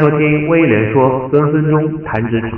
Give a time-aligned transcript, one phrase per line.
[0.00, 2.50] 收听威廉说，分分钟谈职场。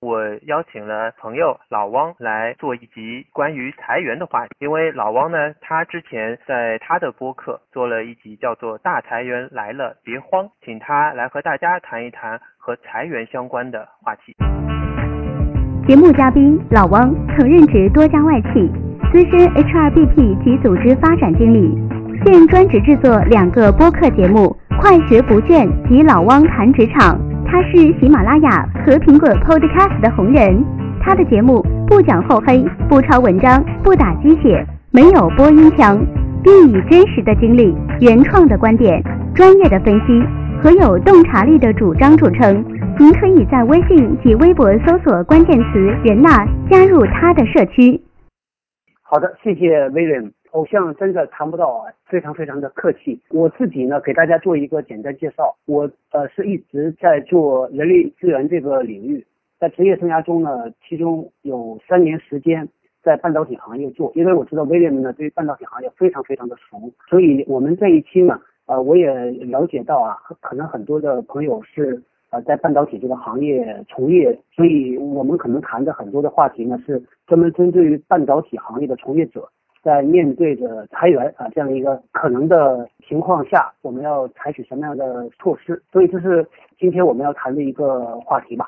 [0.00, 14.34] 我邀请了朋友老汪来做一集关于裁员的话题，因为老汪呢，他之前在他的播客做了一集叫做《大裁员来了，别慌》，请他来和大家谈一谈和裁员相关的话题。
[15.86, 18.72] 节目嘉宾老汪曾任职多家外企，
[19.12, 21.76] 资深 HRBP 及组织发展经理，
[22.24, 27.18] 现专职制作两个播客节目《快学不倦》及《老汪谈职场》。
[27.46, 30.64] 他是喜马拉雅和苹果 Podcast 的红人，
[31.00, 35.98] 他的节目不讲厚黑，不抄文章，不打鸡血，没有播音腔，
[36.42, 39.02] 并以真实的经历、原创的观点、
[39.34, 40.22] 专业的分析
[40.60, 42.64] 和有洞察力的主张著称。
[42.98, 48.00] 您可以在微信及微博搜索关键词“人呐”，加入他的社区。
[49.02, 50.32] 好的，谢谢威廉。
[50.54, 53.20] 偶像真的谈不到啊，非常非常的客气。
[53.30, 55.52] 我自己呢，给大家做一个简单介绍。
[55.66, 59.26] 我呃是一直在做人力资源这个领域，
[59.58, 62.68] 在职业生涯中呢，其中有三年时间
[63.02, 64.12] 在半导体行业做。
[64.14, 79.48] 因为我知道威廉呢对半导体行业非常非常的熟，所以我们这一期呢，呃我也了解到啊，可能很多的朋友是呃在半导体这个行业从业，所以我们可能谈的很多的话题呢是专门针对于半导体行业的从业者。
[79.84, 85.80] 在面对着裁员啊这样一个可能的情况下，我们要采取什么样的措施？
[85.92, 86.46] 所以这是
[86.78, 88.66] 今天我们要谈的一个话题吧。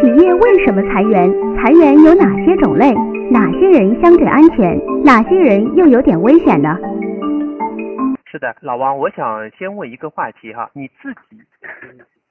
[0.00, 1.30] 企业为什么裁员？
[1.56, 2.94] 裁员有哪些种类？
[3.30, 4.80] 哪些人相对安全？
[5.04, 6.76] 哪些人又有点危险呢？
[8.24, 11.42] 是的，老王，我想先问一个话题哈，你自己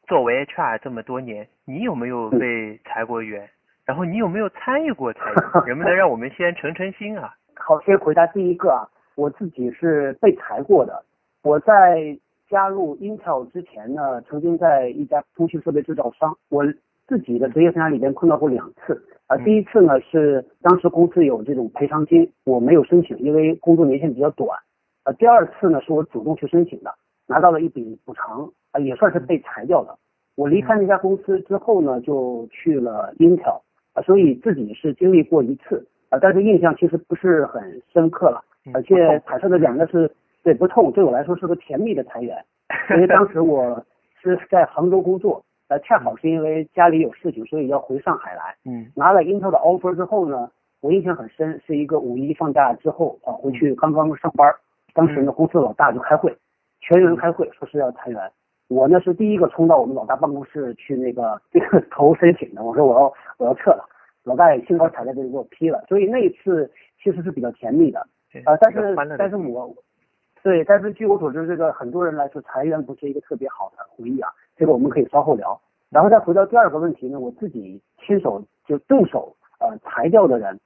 [0.08, 3.48] 作为 HR 这么多年，你有没有被裁过员？
[3.92, 5.20] 然后你有没有参与过裁
[5.66, 5.68] 员？
[5.76, 7.36] 能不能让我们先诚诚心啊？
[7.56, 11.04] 好，先回答第一个啊，我自己是被裁过的。
[11.44, 12.18] 我在
[12.48, 16.64] 加入 Intel 之前呢，曾经在一家通讯设备制造商，我
[17.06, 19.06] 自己的职业生涯里边碰到过两次。
[19.28, 24.58] 啊，第一次呢是当时公司有这种赔偿金，我没有申请，因为工作年限比较短。
[25.04, 26.96] 呃，第二次呢是我主动去申请的，
[27.28, 29.94] 拿到了一笔补偿，啊，也算是被裁掉的。
[30.38, 33.60] 我离开那家公司之后呢，就去了 Intel。
[33.94, 38.44] 啊，所以自己是经历过一次啊，但是印象其实不是很深刻了，
[38.74, 40.10] 而且坦率的讲，那是
[40.44, 42.38] 对不痛，对我来说是个甜蜜的裁员，
[42.96, 43.84] 因为当时我
[44.22, 50.50] 是在杭州工作，呃，恰好是因为家里有事情，所以要回上海来，嗯，拿了 Intel 的 offer 之后呢，
[50.82, 54.54] 我印象很深，是一个五一放假之后啊，回去刚刚上班，
[54.94, 56.36] 当时呢公司老大就开会，
[56.80, 58.32] 全员开会说是要裁员。
[58.72, 63.84] 我呢是第一个冲到我们老大办公室去那个这个投申请的，我说我要我要撤了，
[64.24, 66.72] 老大也兴高采烈的给我批了，所以那一次
[67.04, 68.00] 其实是比较甜蜜的，
[68.46, 69.76] 啊，但是但是我，
[70.42, 75.60] 对，但是据我所知，这个很多人来说裁员不是一个特别好的回忆啊，这个我们可以稍后聊。
[75.90, 80.58] 然后再回到第二个问题呢，我自己亲手就动手呃裁掉的人，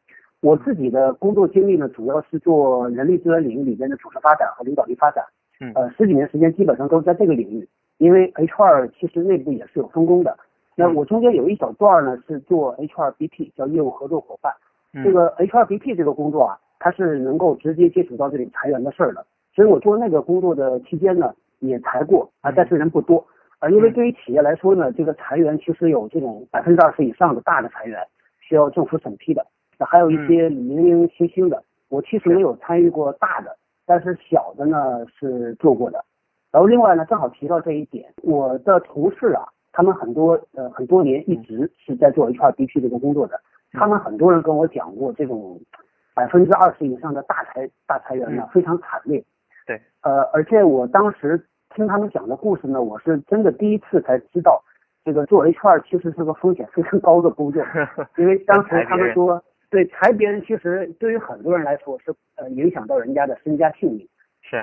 [0.41, 5.25] 我自己的工作经历呢，主要是做人力资源领域里边的组织发展和领导力发展，
[5.59, 7.67] 嗯，呃十几年时间基本上都是在这个领域。
[7.97, 10.37] 因为 HR 其实内部也是有分工的，
[10.75, 14.53] 那我中间有一小段呢是做 HRBP，叫业务合作伙伴。
[15.03, 19.25] 这个 HRBP 这个工作啊，它是能够直接接触到这里裁员的事儿的。
[19.53, 23.25] 所以我做那个工作的期间呢，也裁过啊，但是人不多。
[23.59, 27.99] 啊，因为对于企业来说呢，这个裁员其实有这种百分之二十以上的大的裁员，
[28.41, 29.45] 需要政府审批的。
[29.77, 36.03] 那还有一些零零星星的，我其实没有参与过大的，但是小的呢是做过的。
[36.55, 39.43] 然后另外呢，正好提到这一点，我的同事啊，
[39.73, 43.37] 他们很多呃很多年一直是在做 HRBP 这个工作的，
[43.73, 45.59] 他们很多人跟我讲过这种
[46.13, 49.21] 百分之二十以上的大裁大裁员呢，非常惨烈。
[49.67, 51.45] 对，呃，而且我当时
[51.75, 54.63] 听他们讲的故事呢，我是真的第一次才知道，
[55.03, 57.61] 这个做 HR 其实是个风险非常高的工作，
[58.15, 64.07] 因为当时他们说，对裁别人其实对于很多人来说是呃影响到人家的身家性命。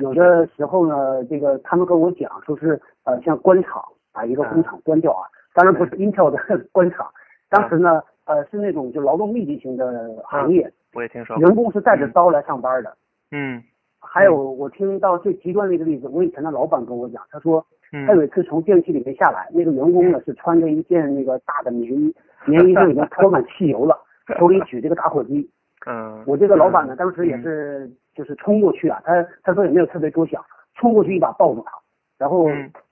[0.01, 3.83] 有的时候呢，这个他们跟我讲，说是呃，像关厂
[4.13, 6.39] 把一个工厂关掉啊，当然不是 Intel 的
[6.73, 7.07] 关厂，
[7.51, 12.97] 当时呢，呃，是那种就劳动密集型的行业，我也听说，员工是带着刀来上班的，
[13.33, 13.63] 嗯，
[14.01, 17.65] 还有我听到最极端的一个例子，我以前的老板跟我讲，他说，
[18.07, 22.15] 他有一次从电梯里面下来，那个员工呢是穿着一件那个大的棉衣，
[22.47, 23.99] 棉衣上已经 泼满汽油了，
[24.39, 25.49] 手里举这个打火机。
[25.87, 30.45] 嗯，我这个老板呢，当时也是就是冲过去啊，他他说也没有特别多想，
[30.75, 31.73] 冲过去一把抱住他，
[32.19, 32.49] 然后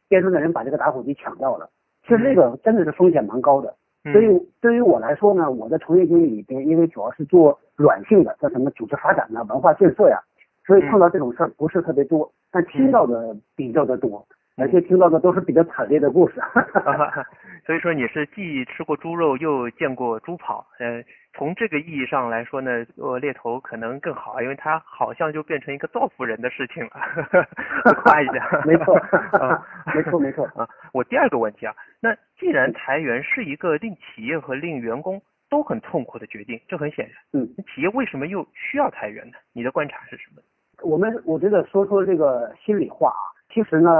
[0.08, 1.68] 边上的人把这个打火机抢掉了。
[2.02, 3.74] 其实这个真的是风险蛮高的，
[4.12, 4.26] 所以
[4.60, 10.18] 对于我来说呢，我的从业经历里边，因为主要是做软性的，叫什么组织发展呢、文化建设呀，
[10.66, 14.26] 所以碰到这种事儿不是特别多，但听到的比较的多，
[14.56, 16.40] 而且听到的都是比较惨烈的故事。
[17.66, 26.90] 所以说你是既吃过猪肉又见过猪跑，呃，从这个意义上来说呢，呃猎头可能更好，因为它好像就变成一个造福人的事情了。
[28.02, 29.00] 夸一下， 没错，
[29.94, 30.68] 没错没错啊。
[30.92, 39.34] 我第二个问题啊，那既然裁员是一个令企业和令员工都很痛苦的决定，这很显然，嗯，企业为什么又需要裁员呢？
[39.52, 40.42] 你的观察是什么？
[40.82, 43.24] 我们我觉得说说这个心里话啊，
[43.54, 43.90] 其实呢，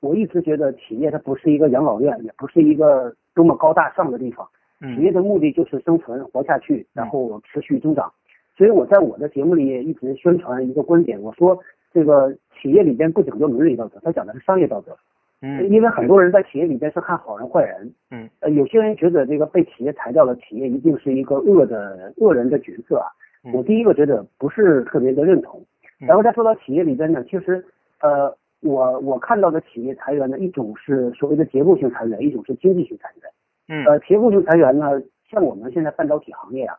[0.00, 4.46] 我一直觉得企业它不是一个养老院，也不是一个多么高大上的地方。
[4.80, 8.10] 企业的目的就是生存、活下去，然后持续增长。
[8.56, 11.58] 所以我在我的节目里一直宣传一个观点，我说
[11.92, 14.96] 这个企业里边不讲究伦理道德，它讲的是商业道德。
[15.42, 17.90] 嗯，因为很多人在企业里边是看好人坏人。
[18.10, 23.06] 嗯，呃，有些人觉得这个被企业裁掉了，企业一定是一个恶的恶人的角色啊。
[23.54, 25.62] 我第一个觉得不是特别的认同。
[25.98, 27.64] 然后再说到企业里边呢，其实
[28.00, 33.30] 呃，我我看到的企业裁员呢，一种是所谓的结构性裁员，一种是经济性裁员。
[33.70, 35.00] 嗯，呃，结构性裁员呢，
[35.30, 36.76] 像我们现在半导体行业啊，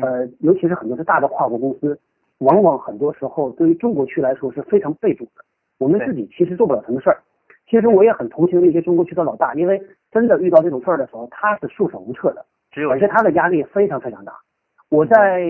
[0.00, 1.98] 呃，尤其是很多是大的跨国公司，
[2.38, 5.42] 往往很多时候对于中国区来说是非常被动的。
[5.78, 7.18] 我们自己其实做不了什么事儿。
[7.68, 9.82] 其实我也很同情那些中国区的老大，因为
[10.12, 14.32] 真的遇到这种事儿的时候，他是束手无策的，只有而且他的压力非常非常大。
[14.90, 15.42] 我在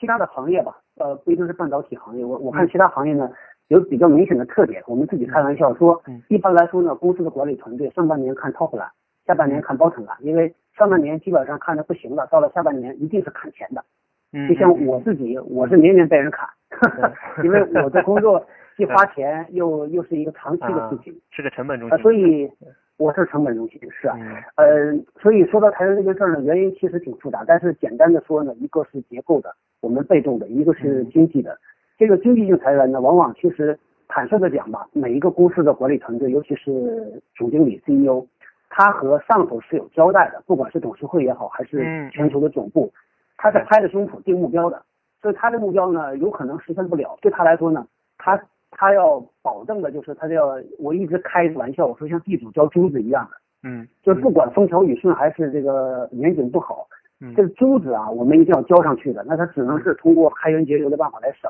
[0.00, 3.30] 其他的行业吧，呃，不一定是半导体行业，我我看其他行业呢
[3.68, 4.82] 有比较明显的特点。
[4.86, 8.90] 我们自己开玩笑说，一般来说呢，公司的管理团队上半年看 top line，
[9.26, 13.84] 下半年看 bottom line，因为上半年基本上看的不行了，到了下半年一定是砍钱的。
[14.32, 16.48] 嗯，就像我自己，我是年年被人砍，
[17.44, 18.44] 因为我的工作
[18.76, 22.50] 既花钱 又又是一个长期的事情，是个成本中心，所以
[22.96, 24.16] 我是成本中心，是啊，
[24.56, 31.56] 呃，所以说到裁员这件事儿呢，原因其实挺复杂，但是简单的说呢，一个是结构的，我们被动的；一个是经济的。
[31.96, 33.78] 这个经济性裁员呢，往往其实
[34.08, 38.26] 坦率的讲吧，每一个公司的管理团队，尤其是总经理 CEO，
[38.76, 42.92] 他和上头是有交代的，不管是董事会也好，还是全球的总部，
[43.36, 44.82] 他是拍着胸脯定目标的，
[45.22, 47.86] 所以他的目标呢，有可能实现不了，对他来说呢，
[48.18, 48.40] 他。
[48.76, 56.84] 他要保证的就是，他就要我一直开玩笑，我说像地主交珠子一样的，嗯，就是不管风调雨顺还是这个年景不好，
[57.20, 61.48] 嗯，这个珠子啊，我们一定要交上去的，那他只能是通过开源节流的办法来省，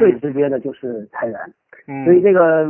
[0.00, 1.38] 最直接的就是裁员，
[1.86, 2.68] 嗯，所以这个。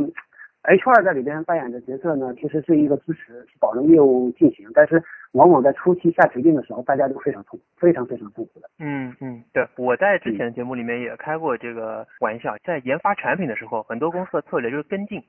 [0.67, 8.69] HR 在里边扮演的角色呢，其实是一个支持，是保证业务进行，但是往往在初期下决定的时候，大家都非常痛，非常非常痛苦的。
[8.79, 15.23] 嗯嗯，对，我在之前的节目里面也开过这个玩笑，在研发产品的时候，很多公司的策略就是跟进，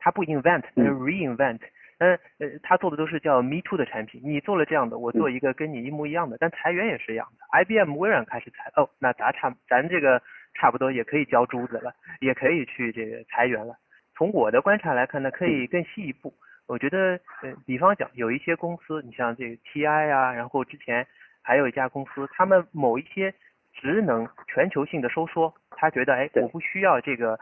[0.00, 1.60] 它不 invent，它是 reinvent，
[1.98, 10.20] 嗯呃，他做的都是叫 me too 的产品，你做了这样的，我做一个跟你一模一样的，但裁员也是一样的，IBM、微软开始裁，哦，那咱差咱这个
[10.54, 13.76] 差不多也可以交珠子了，也可以去这个裁员了。
[14.20, 16.30] 从我的观察来看呢，可以更细一步。
[16.66, 21.06] 我觉得，呃，比方讲，有一些公司，你像这个 TI 啊，然后之前
[21.40, 23.32] 还有一家公司，他们某一些
[23.72, 27.40] 职能全球性的收缩，他觉得，哎，我不需要这个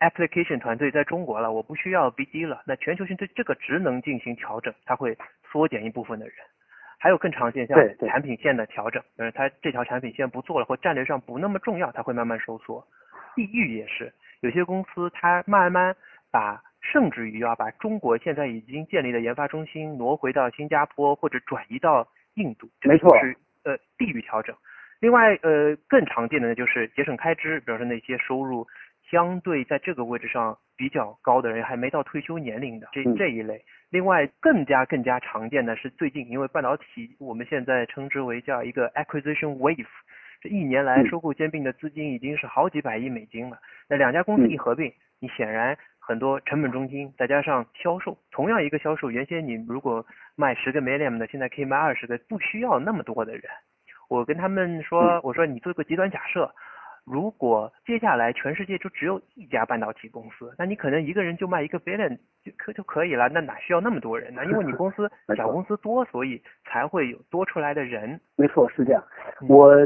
[0.00, 5.16] application 团队在中国了，我不需要 BD 了，那全球性对这个职能进行调整，他会
[5.52, 6.34] 缩减一部分的人。
[6.98, 7.78] 还有更常见，像
[8.08, 12.84] 产品线的调整，就是他这条产品线不做了，或战略上不那么重要，它会慢慢收缩。
[13.36, 14.12] 地域也是。
[14.40, 15.94] 有些公司它慢慢
[16.30, 24.56] 把，甚至于要把中国现在已经建立的研发中心挪回到新加坡或者转移到印度，没错，是呃地域调整。
[25.00, 28.66] 另外呃更常见的呢就是节省开支，比如说那些收入
[29.10, 33.62] 相对在这个位置上比较高的人，还没到退休年龄的这这一类。
[33.90, 39.86] 另外更加更加常见的是最近因为半导体我们现在称之为叫一个 acquisition wave。
[40.40, 43.58] 这一年来收购兼并的资金已经是好几百亿美金了。
[43.88, 50.04] 那两家公司一合并，你显然很多成本中心，再加上销售，同样一个销售，原先你如果
[50.36, 53.42] 卖十个 million 的，现在可以卖二十个，不需要那么多的人。
[54.08, 56.50] 我跟他们说，我说你做个极端假设，
[57.04, 64.46] 如果接下来全世界就只有一家半导体公司，那你可能一个人就卖一个 billion 就可就可以了，那哪需要那么多人呢？
[64.46, 68.18] 因为你公司 小公司多，所以才会有多出来的人。
[68.36, 69.04] 没错，是这样。
[69.46, 69.76] 我。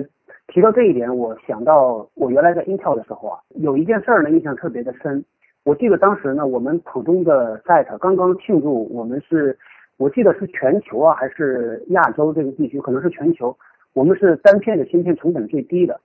[0.49, 5.25] 提到这一点，我想到我原来在 Intel 的时候啊，有一件事儿呢，印象特别的深。
[5.65, 9.59] 我记得当时呢，我们浦东的 site 刚刚庆祝，我们是，
[9.97, 13.57] 我记得是全球啊，还是亚洲这个地区，可能是全球，
[13.95, 15.99] 我们是单片的芯片成本最低的，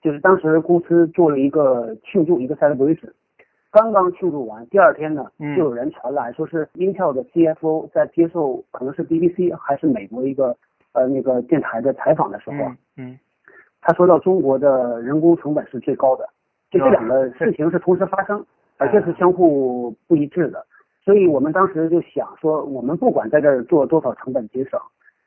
[0.00, 3.10] 就是当时公司做了一个庆祝，一个 celebration。
[3.72, 10.56] 刚刚庆祝完，第二天呢，就有人传来说是 Intel 的 CFO 在接受可能是 BBC 还是美国一个
[10.92, 12.56] 呃那个电台的采访的时候，
[12.96, 13.18] 嗯。
[13.80, 16.28] 他说到中国的人工成本是最高的，
[16.70, 18.44] 就这两个事情是同时发生，
[18.78, 20.64] 而且是相互不一致的。
[21.02, 24.78] 所以我们当时就想说，我们不管在这儿做多少成本节省，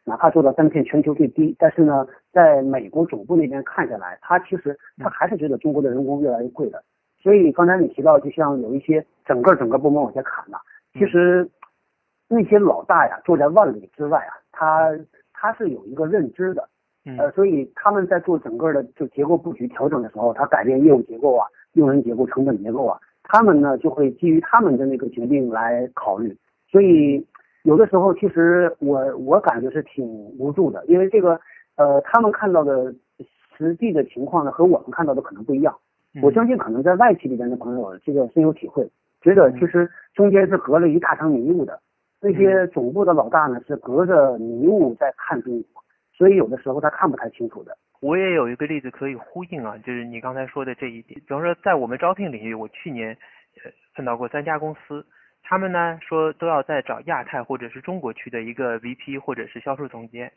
[0.05, 6.83] 哪怕做到单片全球最低，但是呢，在美国总部那边看下来，他其实他还是觉得中国的人工越来越贵的。
[7.19, 10.57] 所以刚才你提到，就像有一些整个整个部门往下砍呐，
[10.93, 11.49] 其实
[12.27, 14.91] 那些老大呀，坐在万里之外啊，他
[15.33, 16.69] 他是有一个认知的，
[17.17, 22.99] 呃，所以他们在做整个的就结构布局调整的时候，他改变业务结构啊、用人结构、成本结构啊。
[23.23, 26.37] 他们呢就会基于他们的那个决定来考虑，
[26.69, 27.25] 所以
[27.63, 30.05] 有的时候其实我我感觉是挺
[30.37, 31.39] 无助的，因为这个
[31.77, 32.93] 呃他们看到的
[33.57, 35.73] 实际的情况呢和我们看到的可能不一样。
[36.21, 38.87] 我相信可能在外企里边的朋友这个深有体会，
[39.21, 41.79] 觉得其实中间是隔了一大层迷雾的，
[42.21, 45.72] 那些总部的老大呢是隔着迷雾在看中国，
[46.13, 47.75] 所以有的时候他看不太清楚的。
[47.99, 51.19] 我也有一个例子可以呼应啊，就是你刚才说的这一点。
[51.21, 53.17] 比方说，在我们招聘领域，我去年
[53.63, 55.05] 呃碰到过三家公司，
[55.41, 60.31] 他们呢说都要在找亚太或者是中国区的一个 VP 或者是销售总监，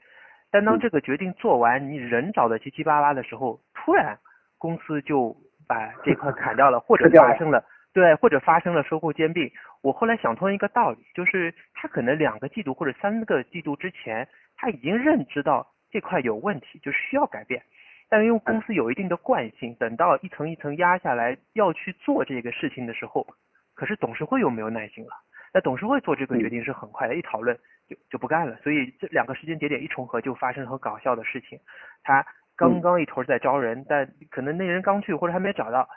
[0.50, 4.16] 但当这个决定做完，你人找的七七八八的时候，突然
[4.58, 7.64] 公司就把这块砍掉了，或者发生了
[7.96, 9.50] 对，或者发生了收购兼并。
[9.80, 15.66] 我后来想通一个道理，就是他可能两个季度或者三个季度之前，他已经认知到。
[15.88, 17.62] 这块有问题，就需要改变。
[18.10, 23.26] 但因为公司有一定的惯性，等到一层一层压下来要去做这个事情的时候，
[23.74, 25.10] 可是董事会又没有耐心了。
[25.54, 27.56] 那董事会做这个决定是很快的，一讨论
[27.88, 28.56] 就就不干了。
[28.56, 31.58] 所以这两个时间节点一重合，就发生很搞笑的事情。
[32.02, 32.26] 他
[32.56, 35.88] 刚刚一头在招人，但可能那人刚去或者还没找到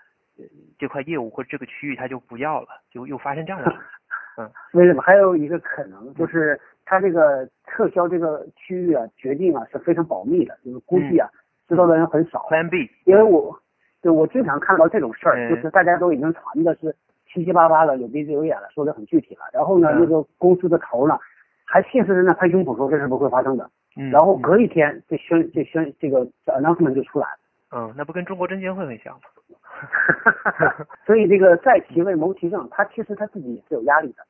[0.77, 3.74] 这块业务或这个区域，他就不要了，就又发生这样的。
[4.38, 5.01] 嗯，为什么？
[5.01, 6.60] 还有一个可能就是。
[6.91, 11.29] 他这个撤销这个区域啊，决定啊是非常保密的，就是估计啊
[11.67, 12.39] 知道的人很少。
[12.50, 13.55] Plan B，因为我
[14.01, 16.91] 对我经常看到这种事儿，就是大家都已经传的是
[17.31, 19.41] 七七八八了，有鼻子有眼了，说的很具体了。
[19.53, 21.15] 然后呢，那个公司的头呢
[21.63, 23.69] 还信誓旦旦拍胸脯说这是不会发生的。
[23.96, 24.10] 嗯。
[24.10, 27.38] 然后隔一天这宣这宣这个 announcement 就出来了。
[27.71, 29.21] 嗯，那不跟中国证监会很像吗？
[31.05, 34.23] 所以这个在其位谋其政，他其实他自己也是有压力的。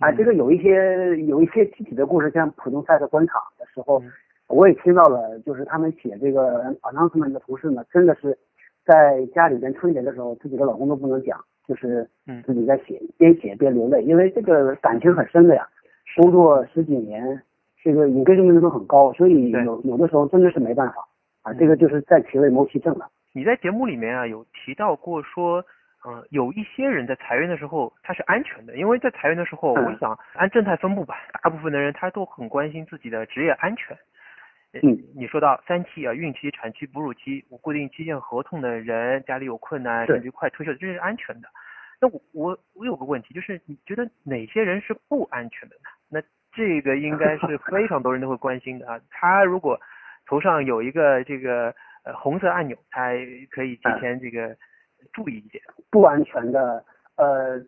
[0.00, 4.02] 啊，这个有一些有一些具体的故事，像普通赛的官场的时候，
[4.48, 8.36] 我也听到了，就是他们写这个 announcement 的同事呢，真的是
[8.84, 12.08] 在家里边春节的时候，自己的老公都不能讲，就是
[12.44, 15.64] 自己在写，边写边流泪，因为这个感情很深的呀，
[16.16, 17.40] 工作十几年，
[17.82, 21.06] 这个你跟认知都很高，所以有有的时候真的是没办法
[21.44, 23.08] 啊，这个就是在其位谋其政了。
[23.32, 25.64] 你在节目里面啊有提到过说。
[26.06, 33.96] 嗯，有一些人在裁员的时候他是安全的，因为在裁员的时候，我想按正态分布吧，大部分的人他都很关心自己的职业安全。
[34.82, 41.48] 嗯，你说到三期啊，孕期、产期、哺乳期，我固定期限合同的人，家里有困难，甚至快退休的，这是安全的。
[41.98, 45.88] 那我我我有个问题，就是你觉得哪些人是不安全的呢？
[46.10, 46.22] 那
[46.52, 49.00] 这个应该是非常多人都会关心的啊。
[49.08, 49.80] 他如果
[50.26, 53.18] 头上有一个这个呃红色按钮，才
[53.50, 54.56] 可以提前这个。
[55.12, 56.82] 注意一点，不安全的，
[57.16, 57.60] 呃，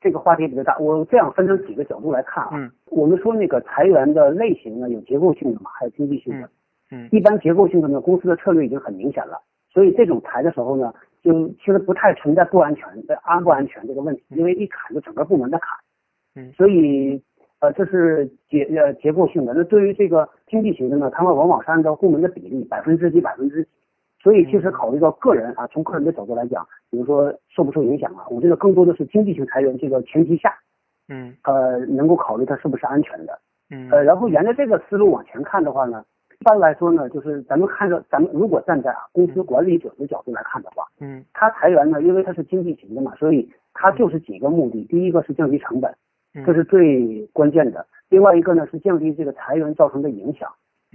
[0.00, 2.50] 这个话题比较大，我这样分成几个角度来看啊。
[2.54, 2.68] 嗯。
[2.86, 6.48] 我们说那个裁员的类型呢，有结构性的嘛，还有经济性的。
[6.90, 7.08] 嗯。
[7.12, 15.78] 一般结构性的呢，公司的策略已经很明显了，所以这种裁的时候呢，就其实不太存在不安全的安不安全这个问题，因为一砍就整个部门的砍。
[16.34, 16.50] 嗯。
[16.52, 17.22] 所以，
[17.62, 19.54] 呃，这是结呃结构性的。
[19.54, 23.68] 那对于这个经济型的呢，他们往往是按照部门的比例，百分之几百分之几。
[24.20, 30.52] 所以其实考虑到个人啊，从个人的角度来讲，比如说受不受影响啊，我觉得更多的是经济性裁员这个前提下，
[31.08, 33.38] 嗯，呃，能够考虑它是不是安全的，
[33.70, 36.04] 嗯，呃，然后沿着这个思路往前看的话呢，
[36.40, 45.92] 一般来说呢，就是咱们看着咱们如果站在啊公司管理者的角度来看的话，嗯，他裁员呢，因为他是经济型的嘛，所以他就是几个目的，第一个是降低成本，
[46.46, 50.50] 这是最关键的，另外一个呢是降低这个裁员造成的影响。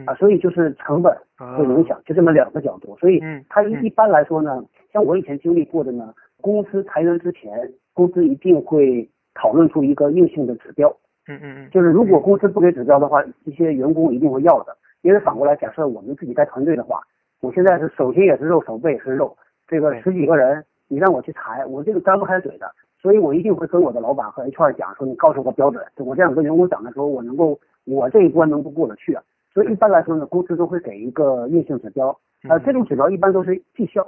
[0.06, 2.96] 啊，所以就是成本和影响，就这么两个角度。
[3.00, 4.64] 所以它一一般来说呢，
[4.94, 7.50] 像我以前经历过的呢，公司裁员之前，
[7.96, 10.88] 公司一定会讨论出一个硬性的指标。
[11.28, 11.70] 嗯嗯嗯。
[11.72, 14.78] 就是如果公司不给指标的话，这些员工一定会要的。
[15.02, 17.02] 因为反过来，假设我们自己带团队的话，
[17.42, 19.36] 我现在是手心也是肉，手背也是肉，
[19.68, 22.72] 这个十几个人，你让我去裁，我这个张不开嘴的。
[23.08, 29.24] 所以我一定会跟我的老板和 HR 讲说，你告诉我标准，我这样跟员工讲的时候，我能够，我这一关能够过得去啊。
[29.54, 32.10] 所以一般来说呢，公司都会给一个硬性指标，
[32.50, 34.06] 呃，这种指标一般都是绩效，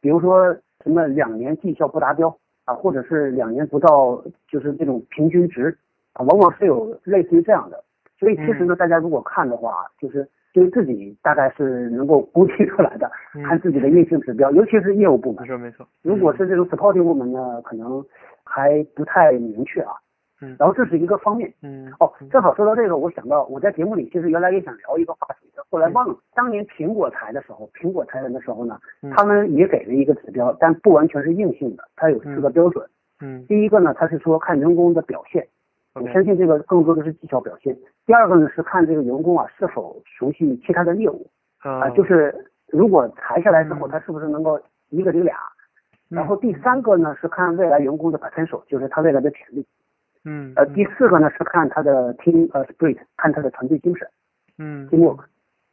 [0.00, 0.52] 比如说
[0.82, 5.78] 什么两年绩效不达标啊，或者是两年不到，就是这种平均值
[6.14, 7.80] 啊，往往是有类似于这样的。
[8.18, 13.08] 所以其实呢，大家如果看的话，就是对自己大概是能够估计出来的，
[13.46, 15.42] 看自己的硬性指标，尤其是业务部门。
[15.42, 15.86] 没错没错。
[16.02, 18.04] 如果是这种 supporting 部门呢，可能
[18.50, 19.92] 还不太明确啊。
[20.42, 20.56] 嗯。
[20.58, 21.52] 然后这是一个方面。
[21.62, 21.90] 嗯。
[22.00, 26.16] 哦，正好说到这个，我想到我在节目里其实原来也想聊一个话题的，后来忘了。
[26.34, 28.78] 当年苹果裁的时候，苹果裁人的时候呢，
[29.16, 32.84] 他们也给了一个指标，但不完全是硬性的，它有四个标准。
[33.20, 33.44] 嗯。
[33.46, 35.46] 第一个呢，他是说看员工的表现。
[35.94, 37.76] 我相信这个更多的是技巧表现。
[38.06, 41.26] 第二个呢是看这个员工啊是否熟悉其他的业务，
[41.58, 42.32] 啊，就是
[42.68, 44.58] 如果裁下来之后他是不是能够
[44.90, 45.36] 一个顶俩。
[46.10, 49.64] 然后第三个呢是看未来员工的 potential，就是他未来的潜力。
[50.24, 50.52] 嗯。
[50.56, 54.06] 呃，第四个呢是看他的 team 呃 spirit，看他的团队精神。
[54.58, 54.88] 嗯。
[54.90, 55.20] teamwork，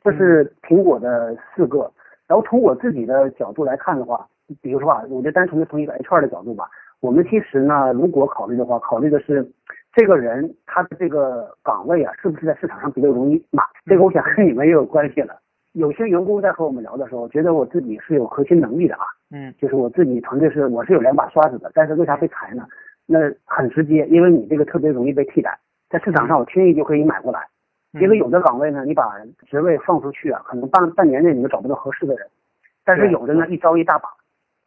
[0.04, 1.92] 这是苹果的四个。
[2.28, 4.28] 然后从我自己的角度来看的话，
[4.62, 9.46] 比如说啊，我就单纯的从一个 HR 的角度吧，我们其实呢，如果考虑的话，考虑的是。
[9.94, 13.64] 这个人他的这个岗位啊，是不是在市场上比较容易买？
[13.88, 15.42] 这个我想跟你们也有关系了。
[15.78, 22.66] 有些员工在和我们聊的时候，觉得我自己是有核心能力的啊，嗯，就是我自己团队是我是有两把刷子的，但是为啥被裁呢？
[23.06, 25.58] 那很直接，因为你这个特别容易被替代，
[25.90, 27.48] 在市场上我轻易就可以买过来。
[28.02, 29.18] 因为有的岗位呢，你把
[29.48, 32.28] 职位放出去啊，可能半半年内你都找不到合适的人，
[32.84, 34.10] 但是有的呢一招一大把，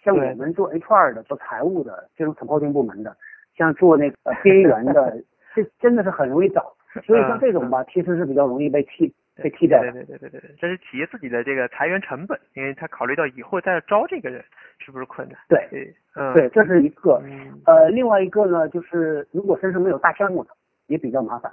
[0.03, 3.17] 像我们做 HR 的、做财务的这种 supporting 部门的。
[3.57, 5.15] 像做那个边缘的，
[5.55, 6.73] 这真的是很容易找，
[7.05, 9.93] 所以像这种吧，其实是比较容易被替被替代了。
[9.93, 14.45] 对对对对对，这是企业自己的这个裁员成本，因为他考虑到以后再招这个人
[14.79, 15.37] 是不是困难。
[15.49, 17.23] 对对，嗯，对，这是一个。
[17.67, 20.51] 呃，另外一个呢，就是如果身上没有大项目的，
[20.87, 21.53] 也比较麻烦。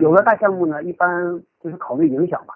[0.00, 1.08] 有了大项目呢，一般
[1.60, 2.54] 就是考虑影响吧。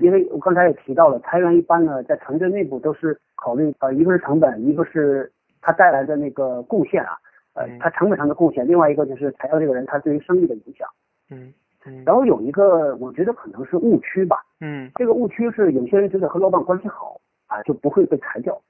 [0.00, 7.16] 因为我刚才也提到了，裁员一般呢，在团队内部都是考虑呃，一个是成本，一个是它带来的那个贡献啊。
[7.52, 10.88] 呃，他成本上的贡献，另外一个就是裁掉这个人他对于生意的影响。
[11.30, 11.52] 嗯
[11.84, 12.02] 嗯。
[12.04, 14.44] 然后有一个，我觉得可能是误区吧。
[14.60, 14.90] 嗯。
[14.96, 18.60] 这个误区是有些人觉得和老板关系好啊，就不会被裁掉。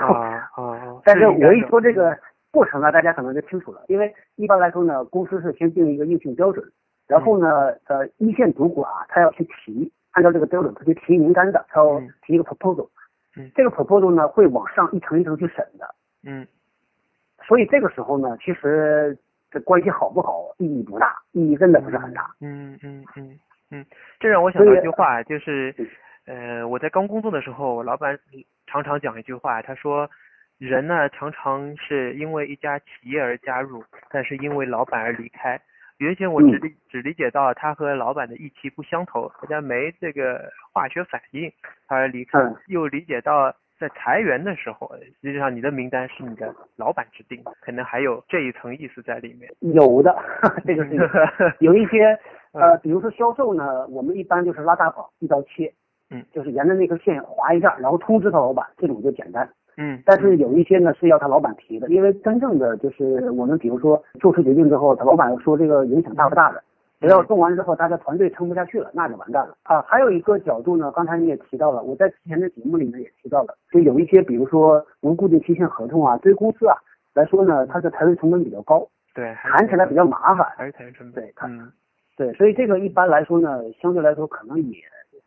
[0.00, 1.00] 啊啊。
[1.04, 2.16] 但是我 一说这个
[2.50, 3.82] 过程呢，大家可能就清楚了。
[3.88, 6.64] 因为一般来说呢，公司是先定一个硬性标准，
[7.06, 12.88] 然后呢，呃，一线主管啊，他要去提，按照这个标准他去提名单的，他要提一个 proposal。
[13.36, 13.50] 嗯。
[13.54, 15.94] 这个 proposal 呢，会往上一层一层去审的。
[16.24, 16.46] 嗯。
[17.46, 19.16] 所以这个时候呢，其实
[19.50, 22.30] 这关系好不好意义不大，意义真的不是很大。
[22.40, 23.38] 嗯嗯嗯
[23.70, 23.86] 嗯，
[24.20, 25.74] 这让我想到一句话，就是
[26.26, 28.18] 呃我在刚工作的时候，老板
[28.66, 30.08] 常常讲一句话，他说
[30.58, 35.60] 人呢常常是因为一家企业而加入，但是因为老板而离开。
[35.98, 41.50] 原先我只理只理解到他和老板的意气不相投，大家没这个化学反应，
[41.86, 43.54] 他而离开，又理解到。
[43.78, 44.90] 在裁员的时候，
[45.22, 49.50] 实际上你的名单是你的老板制定的，可能还有这一层意思在里面。
[49.60, 50.16] 有的，
[50.66, 50.96] 这个是
[51.60, 52.18] 有一些
[52.52, 55.72] 呃，比如说销售呢，我们一般就是拉大跑一刀切，
[56.10, 59.48] 嗯，就是沿着那根线划一下，然后通知他老板，这种就简单。
[59.76, 66.60] 嗯，但是有一些呢是要他老板提的，因为真正的就是我们比如说做出决定之后，他老板说这个影响大不大的。
[67.00, 69.80] 只要送完之后，大家团队撑不下去了，那就完蛋了啊！
[69.82, 76.74] 还有一个角度呢，刚才你也提到了，我在之前的节目里面也提到了，就有一些，比如说无固定期限合同啊，对公司啊
[77.14, 78.84] 来说呢，它的财务成本比较高，
[79.14, 81.70] 对，谈起来比较麻烦，还是裁员成本，对，嗯，
[82.16, 84.78] 对，所以这个一般来说呢，相对来说可能也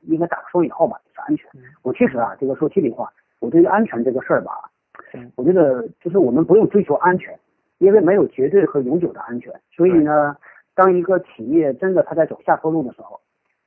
[0.02, 1.50] 应该打个双引号吧，就是安全。
[1.84, 4.70] 我其实啊，这个说心里话，我对于安全这个事儿吧，
[5.38, 7.34] 我觉得就是我们不用追求安全，
[7.78, 10.36] 因为没有绝对和永久的安全，所以呢。
[10.82, 13.22] 当一个企业真的它在走下坡路的时候，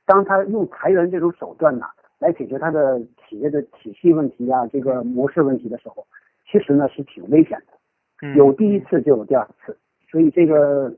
[0.05, 1.85] 当它用裁员这种手段呢
[2.19, 6.05] 来解决它的企业的体系问题啊，这个模式问题的时候，
[6.45, 8.27] 其实呢是挺危险的。
[8.35, 9.77] 有第一次就有第二次，
[10.11, 10.93] 所以这个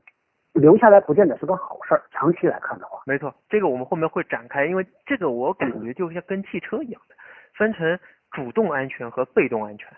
[0.54, 2.02] 留下来不见得是个好事儿。
[2.10, 7.14] 长期来看的话，没错，这个我们后面会展开，因为这个我感觉就像跟汽车一样的，
[7.54, 7.96] 分成
[8.32, 9.88] 主动安全和被动安全。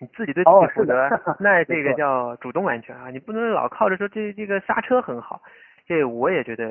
[0.00, 1.08] 你自己对自己负责，
[1.38, 3.10] 那 这个叫主动安全啊！
[3.10, 5.42] 你不能老靠着说这这个刹车很好，
[5.86, 6.64] 这我也觉得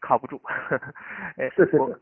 [0.00, 0.40] 靠不住。
[1.36, 2.00] 哎，是是是。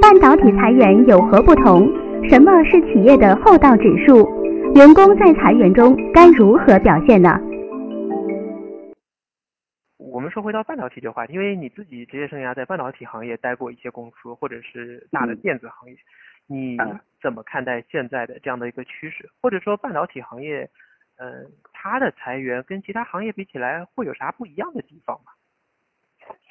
[0.00, 1.88] 半导体裁员有何不同？
[2.28, 4.28] 什么是企业的厚道指数？
[4.76, 7.36] 员工在裁员中该如何表现呢？
[10.30, 15.96] 说回到半导体这话题，因为你自己职业生涯在半导体行业待过一些公司，或者是大的电子行业，
[16.46, 16.78] 你
[17.20, 19.28] 怎么看待现在的这样的一个趋势？
[19.42, 20.70] 或者说半导体行业，
[21.18, 25.32] 嗯，它的裁员跟其他行业比起来会有啥不一样的地方吗？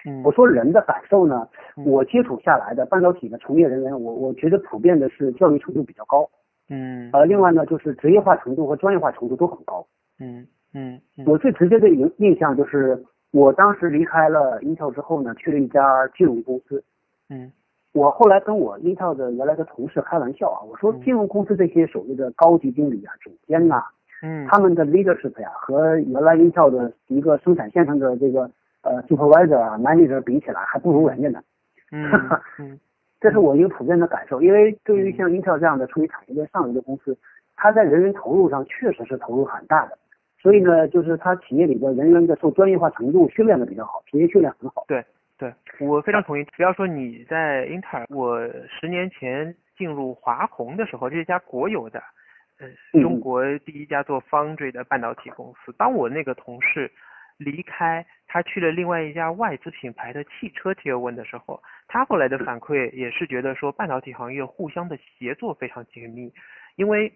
[0.06, 1.48] 嗯，我说人的感受呢，
[1.86, 6.30] 我接触下来的半导体的从业人员，我我觉得普遍的是教育程度比较高，
[6.70, 9.88] 嗯，呃，另外呢就是职业化程度和专业化程度都很高，
[10.20, 13.04] 嗯嗯，我最直接的印印象就是。
[13.32, 16.84] 我当时离开了 Intel 之后呢，去了一家金融公司。
[17.30, 17.52] 嗯。
[17.92, 23.84] 我后来跟我 Intel 的原来的同事开玩笑啊，我说金融公司这些所谓的高级经理啊、总监呐，
[24.22, 28.50] 嗯，他们的 leadership 呀，和原来 Intel 的一个生产线上的这个
[28.84, 31.42] 呃 supervisor 啊、manager 比起来，还不如人家呢。
[31.92, 32.12] 嗯
[32.60, 32.80] 嗯，
[33.20, 37.18] 这是我一个普遍的感受，因为对于像 Intel 这样的处于产业链上游的公司，
[37.56, 39.98] 它在人员投入上确实是投入很大的，
[40.42, 44.86] 所以呢，就是他企业里边人员的受专业化程度训练的比较好，职业训练很好。
[44.88, 45.04] 对。
[45.40, 46.44] 对，我非常同意。
[46.58, 52.04] 不要说你在英特尔，我十年前进入华虹的时候，这是一家国有的，
[52.60, 52.68] 呃，
[53.02, 55.74] 中国第一家做 foundry 的半导体公司。
[55.78, 56.92] 当我那个同事
[57.38, 66.34] 离开，他去了另外一家外资品牌的汽车 Tier One 的时候，他后来的反馈也是觉得说，半导体行业互相的协作非常紧密，
[66.76, 67.14] 因为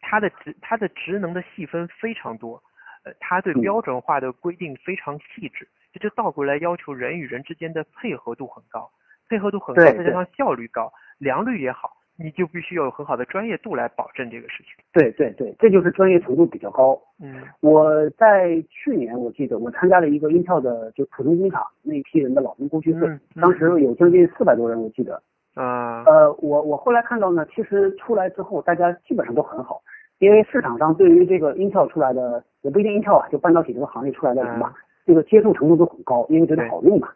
[0.00, 2.62] 呃，他的职它的职能的细分非常多，
[3.04, 5.68] 呃，它对标准化的规定非常细致。
[5.92, 8.90] 这就倒过来要求人与人之间的配合度很高，
[9.28, 14.72] 配合度很高，再加上效率高，良率也好，你就必须要有很好的专业度来保证这个事情。
[14.92, 17.00] 对对对，这就是专业程度比较高。
[17.20, 23.08] 嗯，我在去年我记得我参加了一个 Intel 的就普通工厂那一批人的老兵工聚会，
[23.40, 25.20] 当时有将近四百多人，我记得。
[25.54, 26.04] 啊。
[26.04, 29.82] 呃，我我后来看到呢，其实出来之后大家基本上都很好，
[30.20, 34.72] 因为市场上对于这个 Intel 出来的，也不一定 Intel 啊，就半导体这个行业出来的人吧。
[35.06, 37.08] 这个接受程度都很高，因为觉得好用嘛，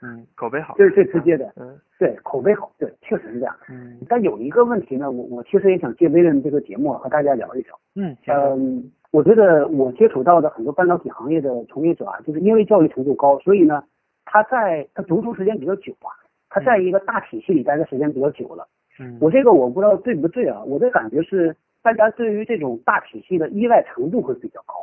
[0.00, 13.82] 嗯，口碑好，这是最直接的，嗯，对，口碑好，对，确实是这样，嗯，但有一个问题呢，我我其实也想借微任这个节目和大家聊一聊，嗯，嗯，我觉得我接触到的很多半导体行业的从业者啊，就是因为教育程度高，所以呢，
[14.24, 16.14] 他在他读书时间比较久啊，
[16.48, 18.66] 他在一个大体系里待的时间比较久了，
[18.98, 24.74] 嗯，我这个我不知道对不对啊，我的感觉是大家对于这种大体系的依赖程度会比较高，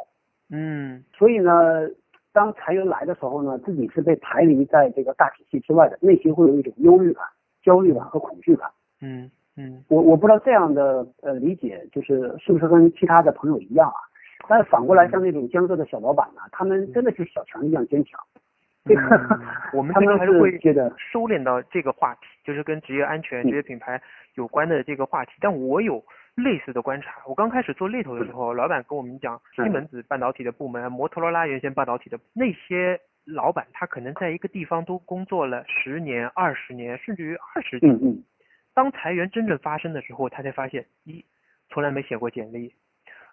[0.49, 1.89] 嗯，所以呢。
[2.33, 7.25] 当裁员来的时候呢，自己是被排离在这个大体系之外的，内心会有一种忧虑感、
[7.63, 8.69] 焦虑感和恐惧感。
[9.01, 13.97] 嗯嗯，我我不知道这样的呃理解就是是不是跟其他的朋友一样啊？
[14.47, 18.19] 但是反过来，像那种江浙的小老板呢，他们真的是小强一样坚强。
[18.85, 19.01] 这个
[19.73, 23.99] 我们 他们还是会觉得收敛到这个话题，就是跟职业安全、职业品牌
[24.35, 25.31] 有关的这个话题。
[25.41, 26.03] 但我有。
[26.37, 37.91] 类似的观察，我刚开始做猎头的时候，老板跟我们讲，西门子半导体的部门，摩托罗拉原先半导体的那些老板，他可能在一个地方都工作了十年、二十年，甚至于二十年。
[37.95, 38.23] 嗯嗯。
[38.75, 41.25] 当裁员真正发生的时候，他才发现，一，
[41.69, 42.69] 从来没写过简历；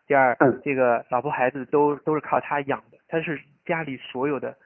[0.06, 4.56] 第二，这个老婆孩子都都是靠他养的，他是家里所有的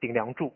[0.00, 0.50] 顶梁柱。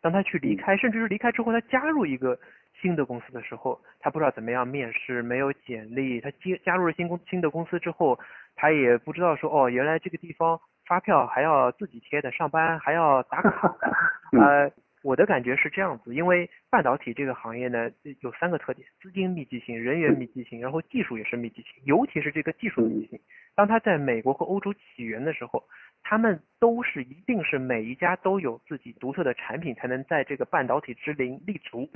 [0.00, 2.38] 当他去离开，甚至是离开之后，他加入一个。
[2.80, 6.20] 新的公司的时候，他不知道怎么样面试，没有简历。
[6.20, 8.18] 他接加入了新公新的公司之后，
[8.56, 13.76] 他也不知道说哦，原来这个地方发票还要自己贴的，上班还要打卡。
[14.32, 14.70] 呃，
[15.02, 17.90] 我的感觉是这样子，因为半导体这个行业呢，
[18.20, 21.82] 有三个特点：资金密集型、人员密集型，然后技术也是密集型。
[21.84, 23.20] 尤其是这个技术密集型，
[23.54, 25.64] 当他在美国和欧洲起源的时候，
[26.02, 31.88] 他们都是一定是每一家都有自己独特的产品，才能在这个半导体之林立足。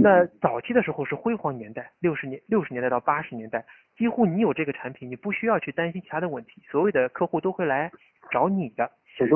[0.00, 3.64] 那早期的时候是辉煌年代，六十年六十年代到八十年代，
[3.96, 7.90] 几乎你有这个产品，你不需要去担心其他的问题，所有的客户都会来
[8.30, 8.90] 找你的。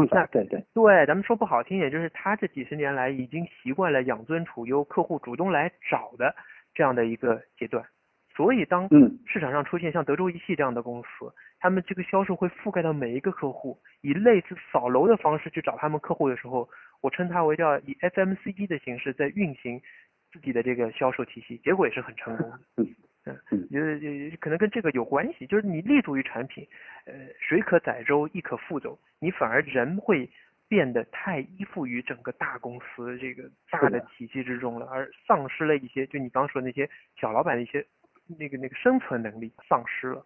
[0.07, 6.35] 那对对对，咱们说不好听点，就是他这几十年来已经习惯了养尊处优，客户主动来找的
[6.75, 7.85] 这样的一个阶段。
[8.35, 8.89] 所以当
[9.27, 16.67] 市场上出现像德州仪器这样的公司，他们这个销售会覆盖到每一个客户，以类似扫楼的方式去找他们客户的时候，
[17.03, 19.81] 我称它为叫以 FMCG 的形式在运行。
[20.37, 22.61] 自己的这个销售体系，结果也是很成功的。
[22.77, 22.87] 嗯
[23.51, 26.65] 嗯，觉得可能跟这个有关系，就是你立足于产品，
[27.07, 30.31] 呃，水可载舟，亦可覆舟，你反而人会
[30.69, 36.89] 变得太依附于整个大公司这个大的体系之中了，而丧失了一些，就你刚说那些
[37.21, 37.85] 小老板的一些
[38.39, 40.25] 那个那个生存能力丧失了。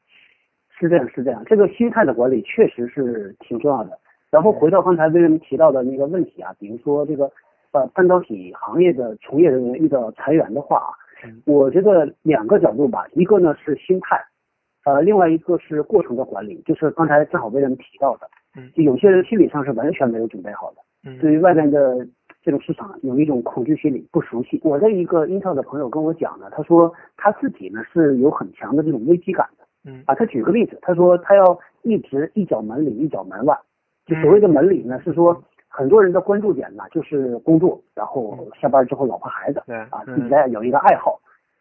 [0.78, 3.98] 是这样，是这样，这个心态的管理确实是挺重要的。
[4.30, 7.32] 然后回到刚才为人提到的那个问题啊，比如说这个。
[7.72, 10.92] 呃，半导体行业的从业人员遇到裁员的话，
[11.46, 14.20] 我觉得两个角度吧，一个呢是心态，
[14.84, 18.28] 呃，另外一个是过程的管理，就是刚才正好被人提到的，
[18.74, 20.78] 就有些人心理上是完全没有准备好的，
[21.20, 22.04] 对于外面的
[22.42, 24.60] 这种市场有一种恐惧心理，不熟悉。
[24.64, 33.56] 我的一个 Intel 的朋友跟我讲呢，他说他自己呢是有很强的这种危机感的，嗯，啊，他举个例子，他说他要一直一脚门里一脚门外，
[34.06, 35.40] 就所谓的门里呢是说。
[35.72, 41.18] 很多人的关注点呢，就是工作，然后下班之后老婆孩子，啊，自己再有一个爱好。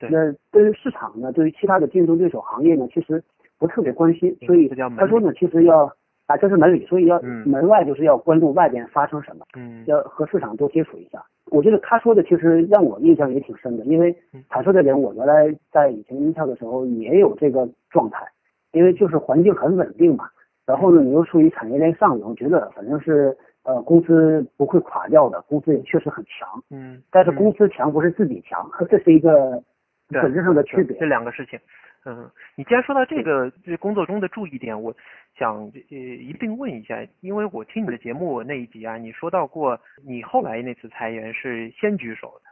[0.10, 3.24] 那对于市场呢，对于其他的竞争对手行业呢，其实
[3.60, 4.36] 不特别关心。
[4.48, 4.68] 所以
[4.98, 5.86] 他说呢，其实要
[6.26, 11.24] 啊，这是门里，所以要嗯门外就是要关注外边发生什么，嗯要和市场多接触一下。
[11.52, 18.26] 我觉得他说的其实让我印象也挺深的，因为嗯坦率的点，我原来在以前 Intel 的时候也有这个状态，
[18.72, 20.30] 因为就是环境很稳定嘛，
[20.66, 23.36] 然后呢，你又处于产业链上游，觉得反正是
[23.70, 29.62] 呃公司不会垮掉的，公司也确实很强，嗯，但是嗯公司强不是自己强，这是一个
[30.10, 31.06] 本质上的区别这。
[31.06, 31.60] 两个事情。
[32.06, 34.96] 嗯，你既然说到这个这工作中的注意点，我
[35.38, 42.50] 想呃一并问一下，因为我听你的节目那一集啊，你说到过你后来那次裁员是先举手的。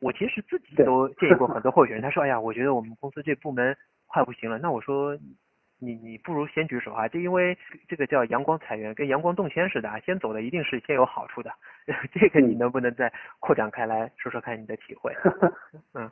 [0.00, 5.18] 我其实自己都建议过 很多候选人，他说：“哎呀，我觉得我们公司这部门快不行了。”那我说，
[5.78, 11.50] 你你不如先举手啊，就因为这个叫阳光裁员，跟阳光动迁似的啊，先走的一定是先有好处的。
[12.12, 15.12] 这个你能不能再扩展开来说说看你的体会？
[15.94, 16.10] 嗯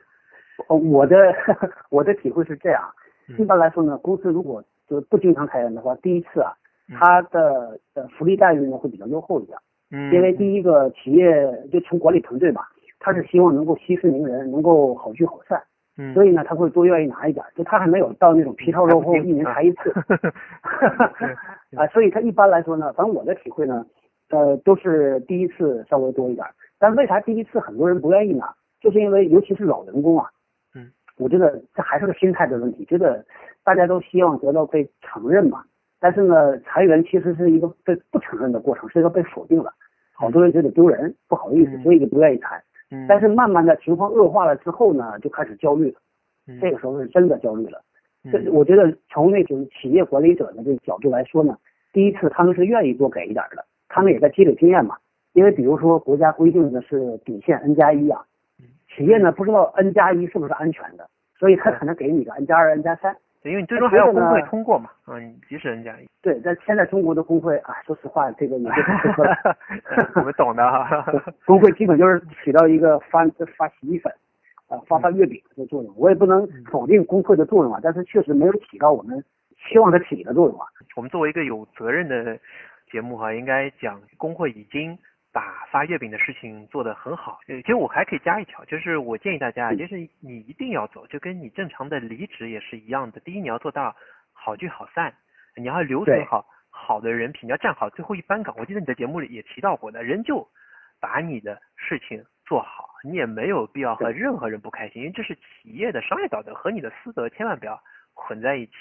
[0.68, 1.16] 呃，我的
[1.90, 2.82] 我的体会是这样，
[3.28, 6.52] 嗯一般来说呢，公司如果就不经常裁员的话，第一次啊，
[6.88, 9.58] 嗯它的呃福利待遇呢会比较优厚一点，
[9.90, 11.28] 嗯，因为第一个企业
[11.70, 12.68] 就从管理团队吧，
[13.00, 15.62] 他是希望能够息事宁人，能够好聚好散，
[15.98, 19.90] 嗯，所以呢他会多愿意拿一点，就他还没有到那种皮糙肉厚一年裁一次
[21.76, 23.84] 啊，所以他一般来说呢，反正我的体会呢，
[24.30, 26.46] 呃，都是第一次稍微多一点，
[26.78, 28.54] 但为啥第一次很多人不愿意拿？
[28.80, 30.28] 就是因为尤其是老员工啊，
[30.74, 33.24] 嗯，我觉得这还是个心态的问题，觉得
[33.64, 35.64] 大家都希望得到被承认嘛，
[35.98, 39.72] 但是呢，裁员其实是一个被不承认的过程，是一个被否定了，
[40.12, 41.82] 好多人觉得丢人，不好意思，嗯。
[41.82, 42.56] 所以就不愿意裁。
[42.58, 42.75] 嗯，
[43.08, 46.00] 但是慢慢的情况恶化了之后呢，就开始焦虑了，
[46.46, 47.82] 嗯这个时候是真的焦虑了。
[48.30, 51.56] 这嗯我觉得从那种企业管理者的这个角度来说呢，
[51.92, 54.96] 第一次他们是愿意多给一点的，他们也在积累经验嘛。
[55.32, 58.24] 因为比如说国家规定的是底线 N 加一啊，
[58.94, 63.16] 企业呢不知道 N 加一是不是安全的，所以他可能给你个 N 加二、N 加三。
[63.46, 69.36] 对，因为你最终还要工会通过嘛，嗯，即使人家对，但现在中国的工会啊，说实话，这个也就不适合了。
[70.16, 71.06] 我们懂的哈，
[71.46, 73.24] 工会基本就是起到一个发
[73.56, 74.12] 发洗衣粉，
[74.68, 75.94] 啊发发月饼的作用。
[75.96, 79.22] 我也不能否定工会的作用啊，但是确实没有起到我们
[79.56, 80.66] 期望它起的作用啊。
[80.96, 82.36] 我们作为一个有责任的
[82.90, 84.98] 节目哈，应该讲工会已经
[85.36, 87.40] 把发月饼的事情做得很好。
[87.46, 93.20] 呃，其实我还可以加一条，就是我建议大家，就是你一定要走，就跟你正常的离职也是一样的。
[93.20, 93.94] 第一，你要做到
[94.32, 95.12] 好聚好散，
[95.54, 98.54] 你要留存好好的人品，你要站好最后一班岗。
[98.56, 100.48] 我记得你的节目里也提到过的，人就
[101.02, 107.78] 把你的事情做好，你也没有必要和任何人不开心，因为这是企业的商业道德和你的私德千万不要
[108.14, 108.72] 混在一起。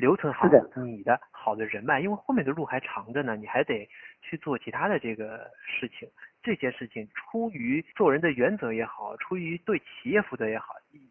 [0.00, 3.88] 留存好是的你的好的人脉，因为后面的路还长着呢，你还得
[4.22, 6.08] 去做其他的这个事情。
[6.42, 10.68] 这些事情出于做人的原则也好，出于对企业负责也好，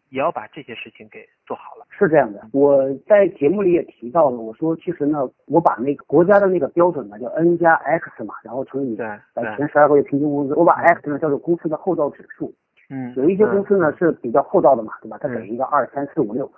[0.08, 1.86] 也要把这些事情给做好了。
[1.88, 12.52] 是这样的，我在节目里也提到了，我说其实呢，我把那个国家的那个标准呢叫 N 加 X 嘛，然后乘以对呃前十二个月平均工资，我把 X 呢叫做公司的厚道指数。
[12.92, 15.16] 嗯，有一些公司呢是比较厚道的嘛，对吧？
[15.20, 16.50] 它给一个二三四五六，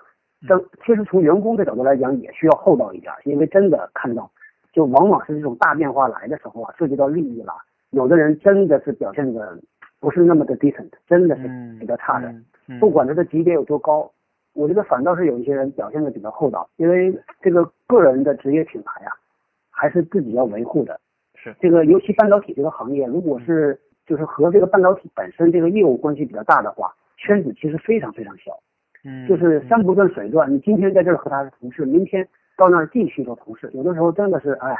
[0.49, 4.31] 但其实从员工的角度来讲，也需要厚道一点，因为真的看到，
[4.73, 7.53] 就往往是这种大变化来的时候啊，涉及到利益了，
[7.91, 9.59] 有的人真的是表现的
[10.01, 12.29] 不是那么的 decent，真的是嗯比较差的。
[12.29, 14.11] 嗯嗯不管他的级别有多高，
[14.55, 19.11] 我觉得反倒是有一些人表现的比较厚道，因为这个个人的职业品牌啊，
[19.71, 20.99] 还是自己要维护的。
[21.35, 28.57] 是这个尤其半导体这个行业，如果是就是和这个半导体本身这个业务关系比较大的话，圈子其实非常非常小，
[29.05, 30.53] 嗯就是山不转水转。
[30.53, 34.79] 你今天在这儿和他是同事，明天到那儿继续做同事，有的时候真的是哎呀，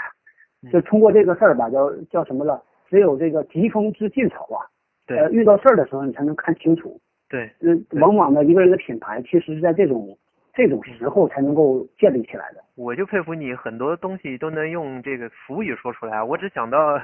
[0.71, 2.63] 就通过这个事儿吧，叫叫什么了？
[2.89, 4.61] 只有这个疾风知劲草啊，
[5.07, 7.01] 对呃，遇到事儿的时候你才能看清楚。
[7.29, 10.17] 对嗯，往往呢，一个人的品牌其实是在这种
[10.53, 12.63] 这种时候才能够建立起来的。
[12.77, 16.23] 我就佩服你，很多东西都能用这个俗语说出来。
[16.23, 17.01] 我只想到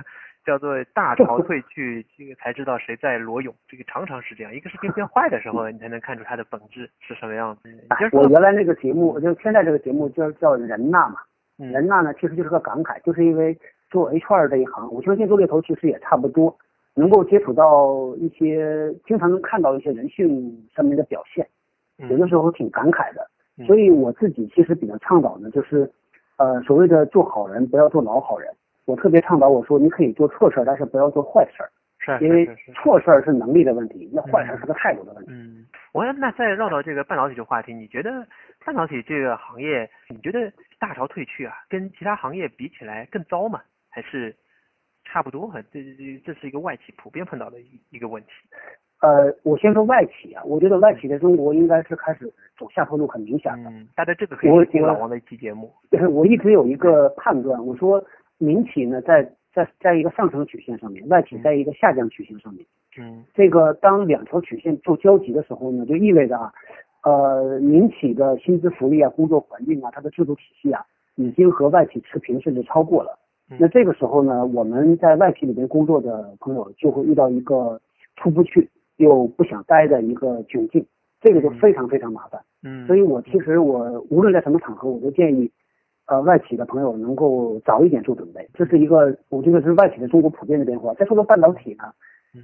[0.49, 3.55] 叫做 大潮退去，这个才知道谁在裸泳。
[3.69, 7.69] 这个常常是这样，一个事情变坏的时候，你才能看出它的本质是什么样子。
[7.69, 11.17] 你就说，我原来那个节目，就现在这个节目叫叫人呐嘛，
[11.59, 13.55] 嗯人呐呢其实就是个感慨，就是因为
[13.91, 16.57] 做 HR 这一行，我相信做猎头其实也差不多，
[16.95, 21.47] 能够接触到一些，经常能看到一些人性上面的表现，
[22.09, 23.29] 有的时候挺感慨的。
[23.59, 25.91] 嗯所以我自己其实比较倡导呢，就是，
[26.37, 28.49] 呃，所谓的做好人，不要做老好人。
[28.89, 31.71] 我特别倡导我说，你可以做错事儿，但是不要做坏事儿。
[32.01, 35.31] 是因为错事儿是能力的问题，那坏事儿是个态度的问题。
[35.31, 38.27] 嗯，我要那再绕到这个半导体这个话题，你觉得
[38.65, 43.61] 半导体这个行业，你觉得大潮退去啊，跟其他行业比起来更糟吗？
[43.91, 44.35] 还是
[45.05, 45.53] 差不多？
[45.71, 48.31] 这这这是一个外企普遍碰到的一一个问题。
[49.03, 53.69] 呃，我先说外企啊，我觉得外企在中国应该是开始走下坡路，很明显的。
[53.69, 55.71] 嗯，大家这个可以听老王的一期节目。
[56.11, 58.03] 我一直有一个判断，我说
[58.39, 59.23] 民企呢在
[59.53, 62.65] 在在一个上升曲线上面，外企在一个下降曲线上面。
[62.99, 66.53] 嗯，这个当两条曲线做交集的时候呢，就意味着啊，
[67.05, 70.83] 呃，民企的薪资福利啊、工作环境啊、它的制度体系啊，
[71.17, 73.19] 已经和外企持平，甚至超过了。
[73.59, 77.81] 那这个时候呢，我们在外企里面工作的朋友就会遇到一个
[78.17, 78.69] 出不去。
[78.99, 80.85] 又不想待的一个窘境，
[81.21, 82.43] 这个就非常非常麻烦。
[82.65, 85.49] 嗯，所以我其实我无论在什么场合，我都建议，
[86.09, 88.49] 呃，外企的朋友能够早一点做准备。
[88.55, 90.95] 这是一个，我觉得是外企的中国普遍的变化。
[90.95, 91.85] 再说到半导体呢，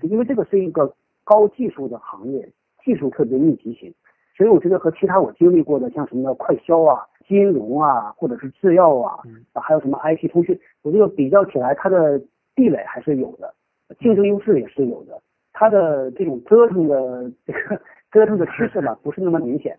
[0.02, 2.46] 因为这个是一个高技术的行业，
[2.84, 3.92] 技术特别密集型，
[4.36, 9.18] 所以我觉得和其他我经历过的像什么快销啊、金融啊，或者是制药啊，
[9.54, 12.20] 还有什么 IT 通讯，我觉得比较起来，它的
[12.54, 13.54] 地位还是有的，
[13.98, 15.18] 竞争优势也是有的。
[15.54, 17.80] 它的这种折腾的这个
[18.12, 19.78] 折腾的趋势呢，不是那么明显。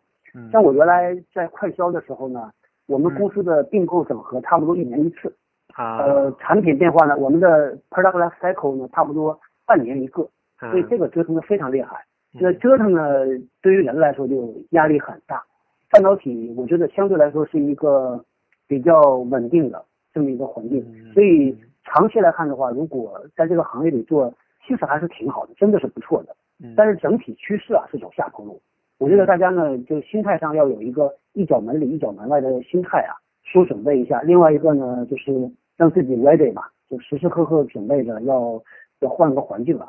[0.51, 2.51] 像我原来在快销的时候呢，
[2.87, 5.33] 我们公司的并购整合差不多一年一次。
[5.73, 5.97] 啊。
[5.99, 10.27] 呃，产品变化呢，我们的 product life cycle 呢，差不多半年一个。
[10.59, 12.05] 所以这个折腾的非常厉害。
[12.31, 13.25] 那折腾呢，
[13.61, 15.43] 对于人来说就压力很大。
[15.91, 18.23] 半导体我觉得相对来说是一个
[18.67, 20.83] 比较稳定的这么一个环境。
[21.13, 24.33] 所以长期来看的话，如果在这个行业里做。
[24.67, 26.35] 其实还是挺好的，真的是不错的。
[26.75, 28.59] 但是整体趋势啊是走下坡路。
[28.97, 33.11] 我觉得大家呢，就心态上要有一个一脚门里一脚门外的心态啊，
[33.53, 34.21] 多准备一下。
[34.21, 35.33] 另外一个呢，就是
[35.75, 38.61] 让自己 ready 嘛，就时时刻刻准备着要
[39.01, 39.85] 要换个环境了。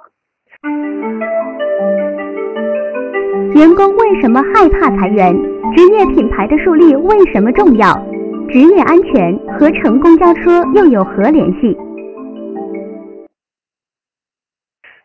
[3.55, 5.33] 员工为什么害怕裁员？
[5.77, 7.95] 职业品牌的树立为什么重要？
[8.49, 11.77] 职业安全和乘公交车又有何联系？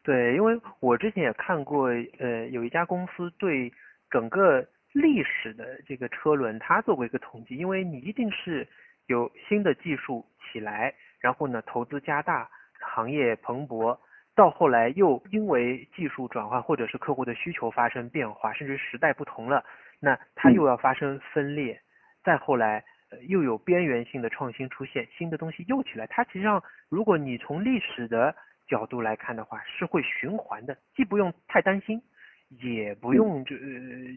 [0.04, 3.72] 对，因为我之前也看过，呃，有一家公司对
[4.12, 7.56] 整个历史的这个车轮，它做过一个统计。
[7.56, 8.68] 因为你一定是
[9.08, 13.98] 有新的技术起来，然后呢，投资加大，行业蓬勃，
[14.36, 19.64] 到后来又因为技术转换或者是客户的需求发生变化，甚至时代不同了，
[20.00, 21.82] 那它又要发生分裂，
[22.24, 22.84] 再后来
[23.28, 26.08] 又有边缘性的创新出现，新的东西又起来。
[26.08, 28.36] 它实际上，如果你从历史的
[28.68, 32.02] 角度来看的话，是会循环的，既不用太担心，
[32.60, 33.62] 也不用就呃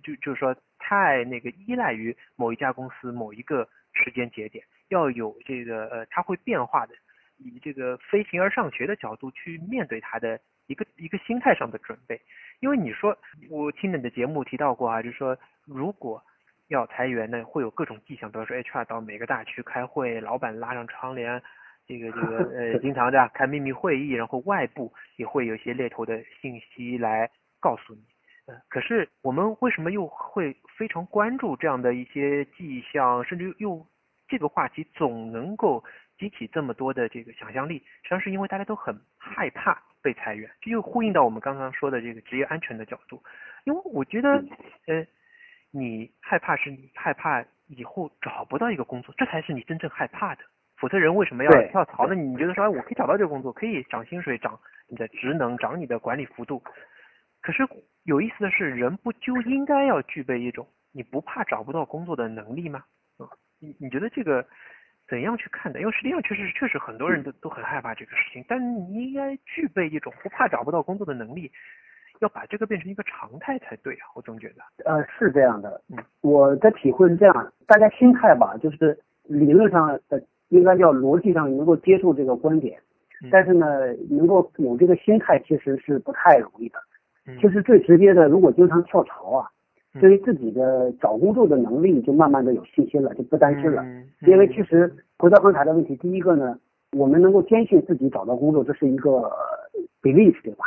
[0.03, 6.95] 就就是说太那个依赖于某一家公司某一个时间节点，要有这个呃，它会变化的，
[7.39, 12.21] 以这个飞行而上学的角度去面对它的一个一个心态上的准备。
[12.61, 13.17] 因为你说
[13.51, 16.23] 我听你的节目提到过啊，就是说如果
[16.69, 21.41] 要裁员呢，会有各种迹象，比如说 HR 到每个大区开会，老板拉上窗帘。
[21.87, 28.03] 这个这个呃， 经常的开秘密会议，然后外部也会有一些猎头的信息来告诉你。
[28.47, 33.87] 呃，可是我们为什么又会非常关注这样的一些迹象，甚至又
[34.29, 35.83] 这个话题总能够
[36.19, 37.79] 激起这么多的这个想象力？
[37.79, 43.23] 实际上是因为大家都很害怕被裁员，这就呼应到我们刚刚说的这个职业安全的角度。
[43.65, 44.45] 因为我觉得，
[44.87, 45.07] 呃，
[45.71, 50.45] 你害怕是你害怕以后找不到一个工作，这才是你真正害怕的。
[50.77, 52.15] 否则人为什么要跳槽呢？
[52.15, 56.63] 你觉得说，哎，我可以找到这个工作，可以涨薪水、涨你的职能、涨你的管理幅度。
[57.41, 57.67] 可是
[58.05, 62.85] 有意思的是，人不就应该要具备一种你不怕找不到工作的能力吗？
[63.19, 63.27] 啊，
[63.59, 64.47] 你你觉得这个
[65.09, 65.81] 怎样去看待？
[65.81, 71.51] 因为实际上确实确实很多人都都很害怕这个事情，但你应该具备一种不怕找不到工作的能力，
[72.21, 74.07] 要把这个变成一个常态才对啊！
[74.15, 74.63] 我总觉得。
[74.85, 80.23] 呃，是这样的，嗯，我的体会是这样，大家心态吧，就是理论上的。
[80.51, 82.79] 应该叫逻辑上能够接受这个观点，
[83.33, 83.67] 但是呢，
[84.09, 86.79] 能够有这个心态其实是不太容易的。
[87.41, 89.49] 其实最直接的，如果经常跳槽啊，
[90.01, 93.85] 对于自己的找工作的能力就慢慢的有信心了，就不担心了。
[94.27, 96.59] 因为其实回到刚才的问题，第一个呢，
[96.93, 99.31] 我们能够坚信自己找到工作，这是一个
[100.03, 100.65] belief，对吧？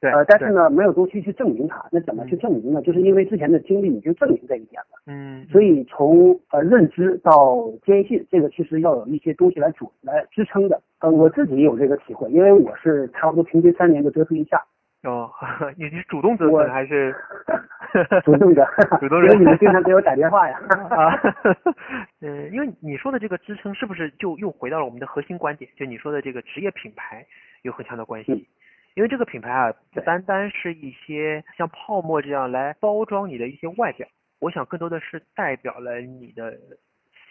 [0.00, 2.80] 对，呃，但是呢，没有东西去证明它，那怎么去证明呢？
[2.82, 5.02] 就是因为之前的经历已经证明这一点了。
[5.08, 10.80] 嗯，所以从呃认知到坚信，这个其实要有一些东西来主来支撑的。
[11.00, 14.64] 呃，我自己有这个体会，因为我是差不多平均三年就折腾一下。
[15.04, 15.30] 哦，
[15.78, 17.14] 你是主动折腾还是？
[18.24, 18.66] 主动的，
[19.00, 20.60] 主动的因为你们经常给我打电话呀。
[20.90, 21.14] 啊，
[22.20, 25.70] 嗯，因为你说的这个支撑，是不是就又回到了我们的核心观点？
[25.76, 27.24] 就你说的这个职业品牌
[27.62, 28.48] 有很强的关系。
[28.94, 34.08] 因为这个品牌啊，不单单是一些像泡沫这样来包装你的一些外表，
[34.40, 36.58] 我想更多的是代表了你的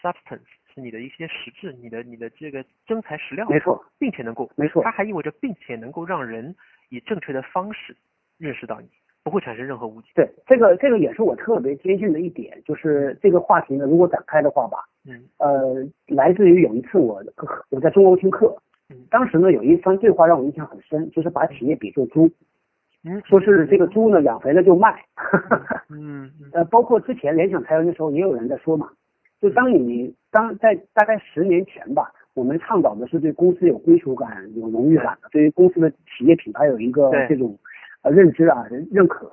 [0.02, 0.40] substance，
[0.78, 6.54] 是你的一些实质，你的你的这个真材实料，没错，并且能够，没错，它还意味着并且能够让人
[6.88, 7.96] 以正确的方式
[8.38, 8.88] 认识到你，
[9.24, 10.08] 不会产生任何误解。
[10.14, 15.24] 对，这个这个也是我特别坚信的一点，就是这个话题呢，如果展开的话吧，嗯。
[15.38, 17.20] 呃，来自于有一次我
[17.70, 18.56] 我在中欧听课，
[18.88, 18.96] 嗯。
[19.10, 22.30] 当时呢有一番对话让我印象很深，就是把企业比作猪，
[23.02, 25.04] 嗯，说是这个猪呢养肥了就卖，
[25.90, 26.30] 嗯。
[26.40, 28.88] 嗯呃，包括之前联想裁员的时候也有人在说嘛，
[29.40, 37.58] 就当你当在大概十年前吧，我们倡导的是对公司有归属感、有荣誉感的，对于公司的企业品牌有一个这种
[38.02, 39.30] 呃认知啊、认认可。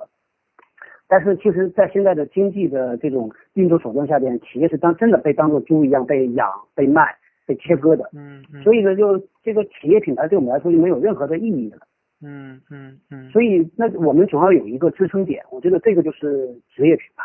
[1.08, 7.14] 但是其实，在现在的经济的这种运作手段下边，企业是当真的被当做猪一样被养、被卖、
[7.46, 8.10] 被切割的。
[8.12, 11.78] 嗯嗯，所以呢，就这个企业品牌对我们来说就没有任何的意义了。
[12.22, 15.44] 嗯嗯嗯，所以，那我们总要有一个支撑点。
[15.52, 17.24] 我觉得这个就是职业品牌。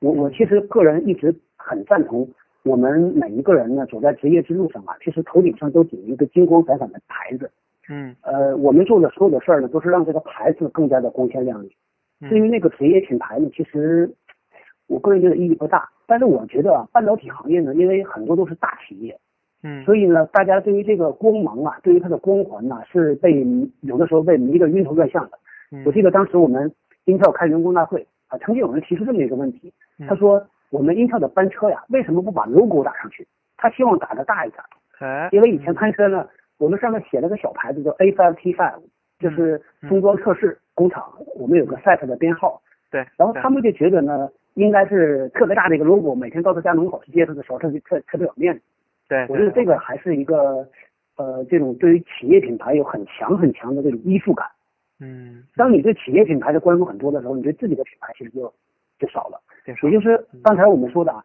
[0.00, 1.34] 我我其实个人一直
[1.68, 2.26] 很赞同，
[2.64, 7.50] 我们每一个人呢走在职业之路上啊，其实头顶上都顶一个金光闪闪的牌子。
[7.90, 11.70] 嗯呃，我们做的所有的事儿呢，都是让这个牌子更加的光鲜亮丽。
[12.20, 14.10] 嗯至于那个职业品牌呢，其实
[14.88, 15.88] 我个人觉得意义不大。
[16.06, 19.18] 但是我觉得啊，半导体行业呢，因为很多都是大企业，
[19.62, 23.46] 嗯，所以呢，大家对于这个光芒啊，对于它的光环呐、是被
[23.82, 25.38] 有的时候被迷得晕头转向的。
[25.70, 26.72] 嗯我记得当时我们
[27.04, 33.26] Intel 开员工大会啊，曾经有人提出这么一个问题，嗯他说我们英特尔的班车呀，为什么不把 logo 打上去？
[33.56, 34.62] 他希望打的大一点，
[35.00, 38.80] 哎，因为以前班车呢，我们上面写了个小牌子叫 A5T5，
[39.18, 42.60] 就是封装测试工厂，我们有个 set 的编号，
[42.90, 48.62] 对，然后他们就觉得呢，应该是特别大的一个 logo，每天到他家门口去接他的时候，他就特特别有面子。
[49.08, 50.68] 对，我觉得这个还是一个
[51.16, 54.46] 呃，这种对于企业品牌有很强很强的这种依附感。
[55.00, 58.52] 嗯，当你对企业品牌的关注很多的时候，你对自己的品牌其实就
[58.98, 59.40] 就少了。
[59.82, 61.24] 也就是刚才我们说的啊，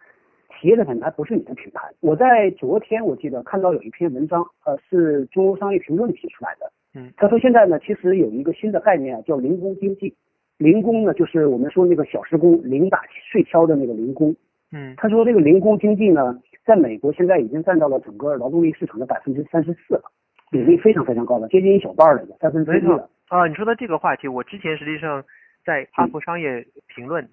[0.59, 1.81] 企业的品牌不是你的品牌。
[1.99, 6.71] 我在昨天我记得看到有一篇文章，呃，是中欧商业评论提出来的。
[6.95, 10.15] 嗯他说现在呢，其实有一个新的概念啊，叫零工经济。
[10.57, 14.35] 零工呢，就是我们说那个小时工，零打碎敲的那个零工。
[14.71, 20.11] 嗯他说这个零工经济呢，在美国现在已经占到了整个劳动力市场的百分之三十四了，
[20.51, 23.09] 比例非常非常高了，接近一小半了，三分之一了。
[23.29, 25.23] 啊，你说的这个话题，我之前实际上
[25.65, 26.65] 在哈佛商业
[26.95, 27.27] 评论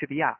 [0.00, 0.34] HBR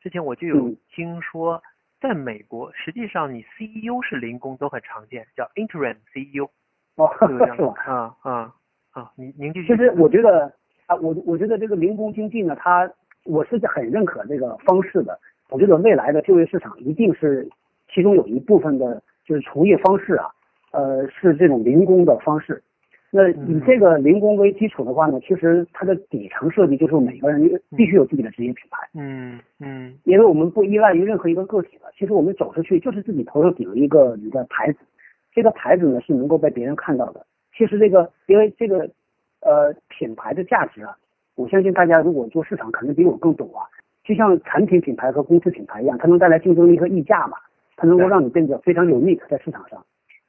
[0.00, 1.62] 之前我就有嗯听说，
[2.00, 6.48] 在美国实际上你 CEO 是零工都很常见，叫 interim CEO，
[6.96, 7.74] 哦，是不是这样是吧？
[7.86, 8.54] 啊啊
[8.92, 9.12] 啊！
[9.16, 9.68] 您您继续。
[9.68, 10.52] 其实我觉得
[10.86, 12.90] 啊，我我觉得这个零工经济呢，它
[13.24, 15.18] 我是很认可这个方式的。
[15.50, 17.48] 我觉得未来的就业市场一定是
[17.92, 20.26] 其中有一部分的，就是从业方式啊，
[20.72, 22.62] 呃，是这种零工的方式。
[23.10, 31.90] 那以这个零工为基础的话呢，其实它的底层设计就是每个人必须有自己的职业品牌，嗯嗯因为我们不依赖于任何一个个体了。
[31.96, 34.78] 其实我们走出去就是自己头上顶了一个你的牌子，
[35.32, 37.24] 这个牌子呢是能够被别人看到的。
[37.56, 38.90] 其实这个因为这个
[39.40, 40.94] 呃品牌的价值啊，
[41.34, 43.64] 我相信大家如果做市场肯定比我更懂啊。
[44.04, 47.36] 就像产品品牌和公司品牌一样，它能带来竞争力和溢价嘛，
[47.76, 49.82] 它能够让你变得非常 unique 在市场上。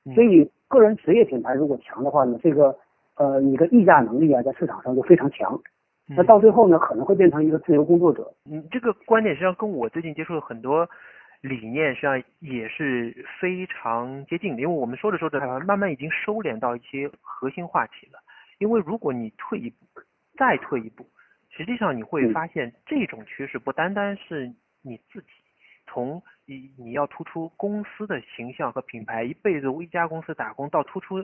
[0.06, 2.74] 嗯所以个人职业品牌如果强的话呢，这个
[3.16, 5.60] 呃你的议价能力啊在市场上就非常强。
[6.08, 8.34] 那嗯到最后呢，可能会变成一个自由工作者。
[8.50, 10.90] 嗯，这个观点实际上跟我最近接触的很多
[11.42, 18.20] 理念实际上也是非常接近的，因为我们说着说着，慢慢已经收敛到一些核心话题了。
[18.58, 20.02] 因为如果你退一步，
[20.38, 21.06] 再退一步，
[21.50, 24.52] 实际上你会嗯发现这种趋势不单单是
[24.82, 25.28] 你自己。
[25.88, 31.24] 从你你要突出公司的形象和品牌，一辈子为一家公司打工，到突出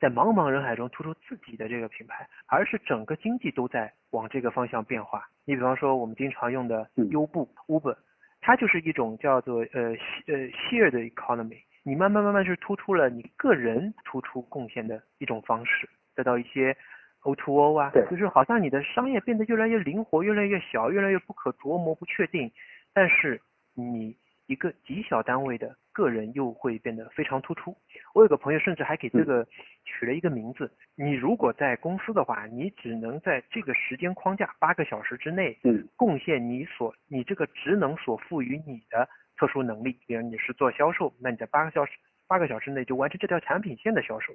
[0.00, 5.28] 在茫茫人海中突出自己的这个品牌，而是整个经济都在往这个方向变化。
[5.44, 7.08] 你比方说我们经常用的嗯。
[7.10, 7.96] 优步、Uber，
[8.40, 9.94] 它就是一种叫做呃
[10.26, 16.76] 呃 share 的 economy，你慢慢慢慢是突出了你个人突出贡献的一种方式，得到一些
[17.22, 22.50] O2O O 啊对，就是好像你的商业变得越来越灵活，越来越小，越来越不可琢磨、不确定，
[22.92, 23.40] 但是
[23.72, 24.16] 你
[24.46, 27.76] 一个极小单位的个人又会变得非常突出。
[28.14, 29.46] 我有个朋友甚至还给这个
[29.84, 35.88] 取了一个名字，你如果在公司的话，你只能在这个时间框架八个小时之内嗯。
[35.96, 41.92] 贡献你所你这个职能所赋予你的特殊能力，比如你是做销售，那你在八个小时
[42.26, 44.32] 八个小时内就完成这条产品线的销售，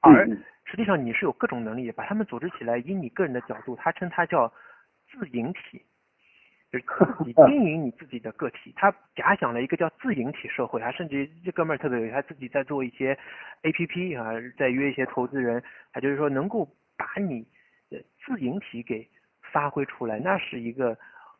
[0.00, 0.26] 而
[0.64, 4.52] 实际上你是有各种能力的，把它们组织起来，以你个人的角度，他称它叫
[5.10, 5.82] 自营体，
[6.70, 6.84] 就是
[7.18, 8.72] 自己经营你自己的个体。
[8.76, 13.18] 他假想了一个叫自营体社会，他甚至这哥们儿特别有他自己在做一些
[13.62, 15.62] A P P 啊，在约一些投资人，
[15.92, 17.46] 他就是说能够把你
[17.90, 19.08] 的自营体给
[19.52, 20.90] 发挥出来，那是一个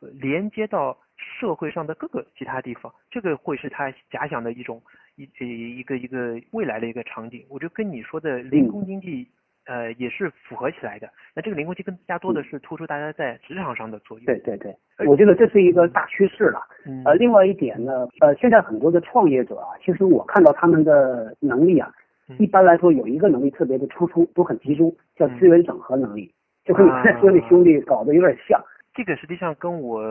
[0.01, 4.83] 呃连接到社会上的各个其他地方，这个会是他假想的一种
[5.17, 7.45] 一呃一个一个未来的一个场景。
[7.51, 9.29] 我就跟你说的零工经济
[9.69, 11.09] 呃，也是符合起来的。
[11.35, 14.25] 那这个灵活性更加多的是突出大家在职场上的作用。
[14.25, 14.75] 对对对，
[15.07, 16.61] 我觉得这是一个大趋势了。
[16.87, 21.93] 嗯呃，另外一点呢，呃，现在很多的创业者啊，其实我看到他们的能力啊，
[22.29, 26.33] 嗯一般来说有一个能力特别的突出，都很集中，叫嗯资源整合能力，
[26.65, 28.59] 就和你刚才说的兄弟搞得有点像。
[28.95, 30.03] 这个实际上跟我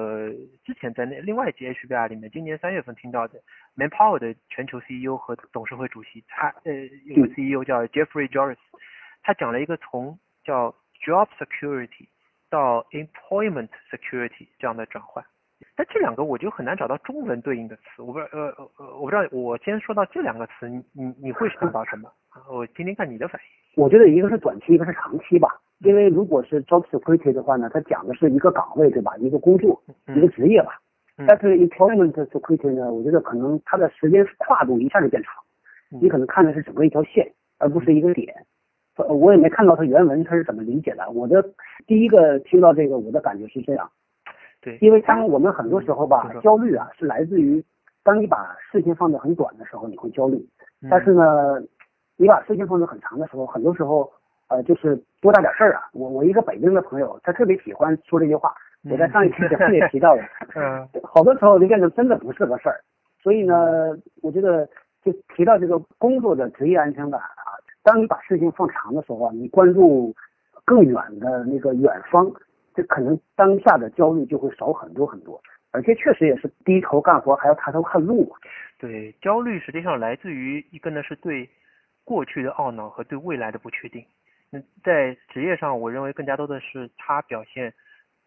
[0.64, 3.34] 之前在那另外一集 HBR 里面，今年三月份听到的
[3.76, 6.72] Manpower 的全球 CEO 和董事会主席，他呃
[7.04, 8.56] 有个 CEO 叫 Jeffrey Joris，
[9.24, 10.74] 他讲了一个从叫
[11.06, 12.08] Job Security
[12.50, 15.24] 到 Employment Security 这样的转换。
[15.76, 18.54] 但这两个我就很难找到中文对应的词，我不知道呃
[19.00, 22.12] 我不知道，我先说到这两个词，你你你会想到什么？
[22.52, 23.84] 我听听看你的反应。
[23.84, 25.50] 我觉得一个是短期，一个是长期吧。
[25.80, 29.16] 因为如果是 job security 的话呢，它讲的是一个岗位，对吧？
[29.18, 29.82] 一个工作，
[30.16, 30.80] 一个职业吧。
[31.18, 35.44] 嗯但是 employment security 呢，我觉得可能它的时间跨度一下就变长，
[35.92, 38.32] 嗯你可能看的是整个一条线，而不是一个点。
[38.36, 38.44] 呃
[39.06, 41.10] 我也没看到他原文他是怎么理解的。
[41.12, 41.44] 我的
[41.86, 43.90] 第一个听到这个，我的感觉是这样，
[44.62, 47.64] 对，因为当我们很多时候吧嗯，焦虑啊是来自于
[48.04, 50.38] 当你把事情放得很短的时候，你会焦虑。
[50.82, 51.60] 嗯但是呢，
[52.18, 54.10] 你把事情放得很长的时候，很多时候，
[54.48, 55.82] 呃，就是多大点事儿啊。
[55.92, 58.54] 我我一个北京的朋友，他特别喜欢说这句话，
[58.90, 60.24] 我在上一期节目也提到了。
[60.56, 62.80] 嗯， 好多时候就变成真的不是个事儿。
[63.22, 64.68] 所以呢，我觉得
[65.04, 67.47] 就提到这个工作的职业安全感啊，
[67.88, 70.14] 当你把事情放长的时候啊，你关注
[70.66, 72.30] 更远的那个远方，
[72.76, 75.42] 这可能当下的焦虑就会少很多很多。
[75.72, 78.36] 而且确实也是低头干活还要抬头看路嘛。
[78.78, 81.50] 对，焦虑实际上来自于一个呢是对
[82.04, 84.04] 过去的懊恼和对未来的不确定。
[84.50, 87.74] 那在职业上，我认为更加多的是它表现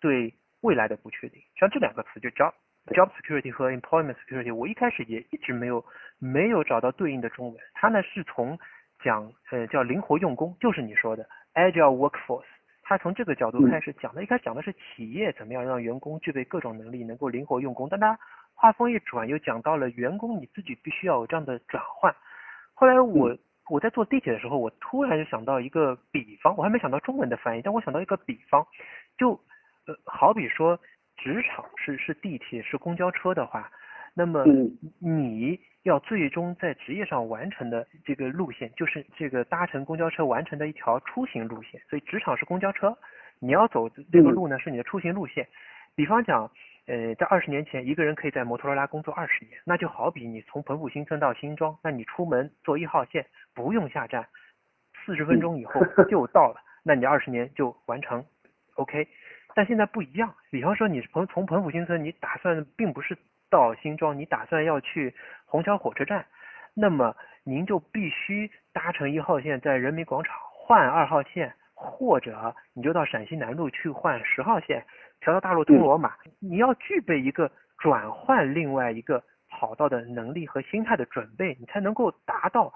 [0.00, 0.32] 对
[0.62, 1.38] 未来的不确定。
[1.54, 2.52] 像这两个词，就 job
[2.94, 5.84] job security 和 employment security，我一开始也一直没有
[6.18, 7.62] 没有找到对应的中文。
[7.74, 8.58] 它呢是从
[9.02, 12.44] 讲呃叫灵活用工，就是你说的 agile workforce。
[12.82, 17.88] 他从这个角度开始讲的，一开始讲的是企业怎么样让员工具备各种能力，能够灵活用工。
[17.88, 18.18] 但他
[18.52, 22.12] 话锋一转，又讲到了员工你自己必须要有这样的转换。
[22.74, 23.36] 后来我
[23.68, 28.66] 我在坐地铁的时候，我突然就想到一个比方，我还没想到中文的翻译，但我想到一个比方，
[29.16, 29.34] 就
[29.86, 30.76] 呃好比说
[31.16, 33.70] 职场是是地铁是公交车的话，
[34.14, 41.80] 那么嗯你要最终在职业上完成的这个路线，就是这个搭乘公交车完成的一条出行路线。
[41.88, 42.96] 所以职场是公交车，
[43.38, 45.46] 你要走这个路呢是你的出行路线。
[45.94, 46.50] 比方讲，
[46.86, 54.26] 呃，在二十年前，一个人可以在摩托罗拉工作二十年，那就好比你从彭浦新村到新庄，那你出门坐一号线不用下站，
[55.04, 55.80] 四十分钟以后
[56.10, 58.24] 就到了，那你二十年就完成
[58.74, 59.08] ，OK。
[59.54, 63.16] 但现在不一样，比方说你从从彭浦新村，你打算并不是
[63.50, 66.24] 到新庄，你打算要去虹桥火车站，
[66.74, 74.84] 那么您就必须搭乘一号线，在人民广场换二号线，或者你就到陕西南路去换十号线，
[75.20, 76.14] 调到大路通罗马。
[76.38, 82.72] 你要具备一个转换另外一个跑道的能力和心态的准备，你才能够达到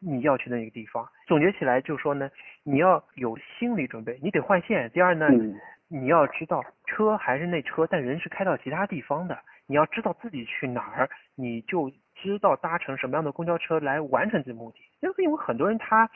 [0.00, 1.08] 你要去的那个地方。
[1.26, 2.28] 总结起来就是说呢，
[2.64, 4.90] 你要有心理准备，你得换线。
[4.90, 5.54] 第二呢，嗯
[5.90, 9.38] 你要知道车还是那车，但人是开到其他地方的。
[9.68, 14.78] 你要知道自己去哪儿，你就知道搭乘什么样的公交车来完成这个目的。
[15.00, 16.10] 因为因为很多人他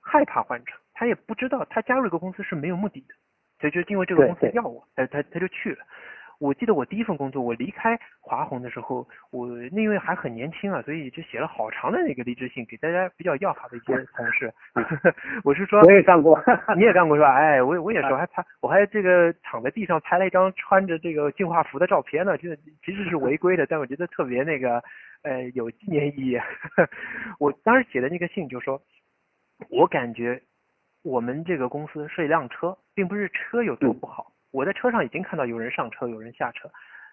[0.00, 3.14] 害怕换乘，他也不知道他加入一个公司是没有目的的，
[3.58, 5.84] 他就因为这个公司要我，他他他就去了。
[6.40, 14.52] 我记得我第一份工作，我离开华虹的时候，我那因为还很年轻啊，所以就写了好长的那个离职信给大家比较要好的一些同事。
[15.44, 16.40] 我是说，我也干过。
[16.76, 17.34] 你也干过是吧？
[17.34, 24.82] 哎，我我也是，我还拍，我还这个躺在地上拍了一张穿着这个净化服的照片呢，就是其实是违规的，但我觉得特别那个，
[25.22, 26.40] 呃，有纪念意义。
[27.38, 28.82] 我当时写的那个信就说，
[29.70, 30.42] 我感觉
[31.02, 34.32] 我们这个公司是一辆车，并不是车有多不好。
[34.54, 36.70] 我在车上已经看到有人上车，有人下车，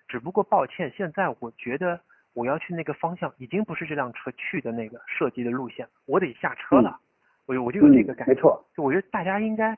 [0.07, 1.99] 只不过抱歉，现在我觉得
[2.33, 6.99] 我要去那个方向已经不是这辆车去的那个设计的路线，我得下车了。
[7.47, 8.31] 我我就有这个感觉。
[8.31, 8.63] 嗯没错。
[8.75, 9.75] 就我觉得大家应该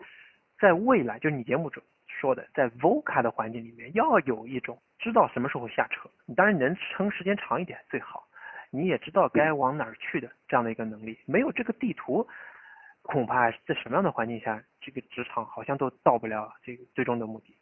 [0.60, 6.10] 在未来，就是你节目中说的，在 VOCA 的环境里面，要有一种知道什么时候下车。
[6.26, 8.28] 你当然能撑时间长一点最好，
[8.72, 11.18] 你也知道该往哪儿去的这样的一个能力。
[11.26, 12.28] 没有这个地图，
[13.04, 17.56] 恐怕在什么样的环境下，这个职场好像都到不了这个最终的目的。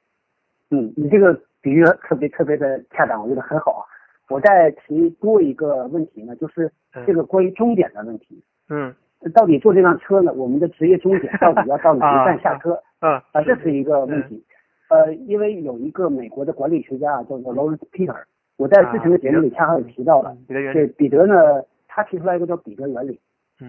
[0.69, 3.83] 嗯，你这个比喻特别特别的恰当，我觉得很好啊。
[4.29, 6.71] 我再提多一个问题呢，就是
[7.05, 8.43] 这个关于终点的问题。
[8.69, 8.95] 嗯。
[9.35, 10.33] 到底坐这辆车呢？
[10.33, 12.73] 我们的职业终点到底要到哪一站下车？
[12.97, 14.43] 啊啊，这是一个问题。
[14.89, 18.19] 呃，因为有一个美国的管理学家啊叫做 Lawrence Peter，
[18.57, 20.35] 我在之前的节目里恰好也提到了。
[20.47, 21.35] 彼得原对彼得呢，
[21.87, 23.19] 他提出来一个叫彼得原理，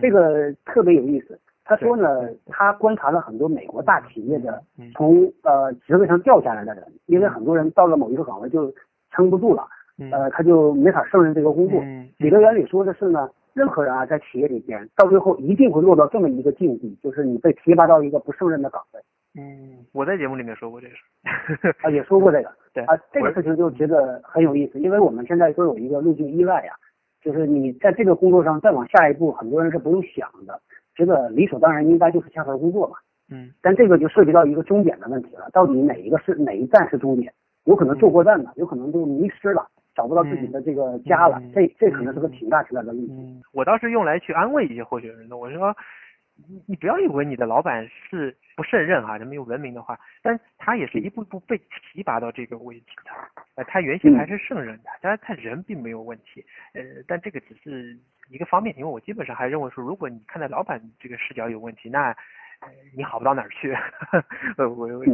[0.00, 1.38] 这个特别有意思。
[1.64, 4.62] 他说呢，他观察了很多美国大企业的
[4.94, 8.72] 从呃职位上掉下来的人，因为很多人到了某一个岗位就
[9.10, 9.66] 撑不住了，
[10.10, 11.80] 呃，他就没法胜任这个工作。
[12.18, 19.00] 理论原理说的是呢，任何人啊在企业里边到最后一定会落到这么一个境地，就是你被提拔到一个不胜任的岗位。
[19.34, 26.72] 嗯，我在节目里面说过这个事，啊，也说过这个， 对啊，这个事情就觉得很有意思，因为我们现在都有一个路径依赖呀，
[27.22, 30.60] 就是你在这个工作上再往下一步，很多人是不用想的，
[30.94, 32.96] 觉得理所当然应该就是下份工作嘛，
[33.30, 37.32] 嗯，但这个就涉及到一个终点的问题了，到底哪一个是哪一站是终点？
[37.64, 43.42] 有可能坐过站了，有可能就迷失了，找不到自己的这个家了，这这可能是个挺大挺大的问题。
[43.52, 45.74] 我倒是用来去安慰一些候选人的，我说。
[46.48, 53.10] 你你不要以为你的老板是不胜任哈，这么有文明的话，但他也是一步一步被提拔到这个位置的，
[53.56, 57.98] 呃，他原先还是胜任的，当然他人并没有问题，呃，但这个只是
[58.30, 62.14] 一个方面，因为我基本上还认为说，如果你看待老板这个视角有问题，那
[62.96, 63.72] 你好不到哪儿去，
[64.56, 65.04] 呃，我我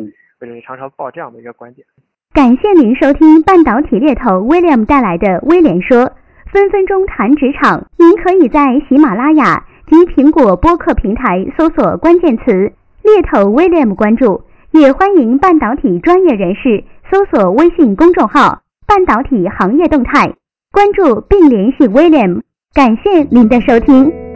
[0.41, 1.87] 我是常常抱这样的一个观点。
[2.33, 6.13] 感谢您收听半导体猎头 William 带来的威廉说，
[6.53, 9.65] 分分钟谈职场，您可以在喜马拉雅。
[9.89, 12.45] 及苹果播客平台搜索关键词
[13.03, 20.35] “猎头 William” 关注，也欢迎半导体专业人士搜索微信公众号“半导体行业动态”，
[20.71, 22.43] 关注并联系 William。
[22.75, 24.28] 感谢您的收听。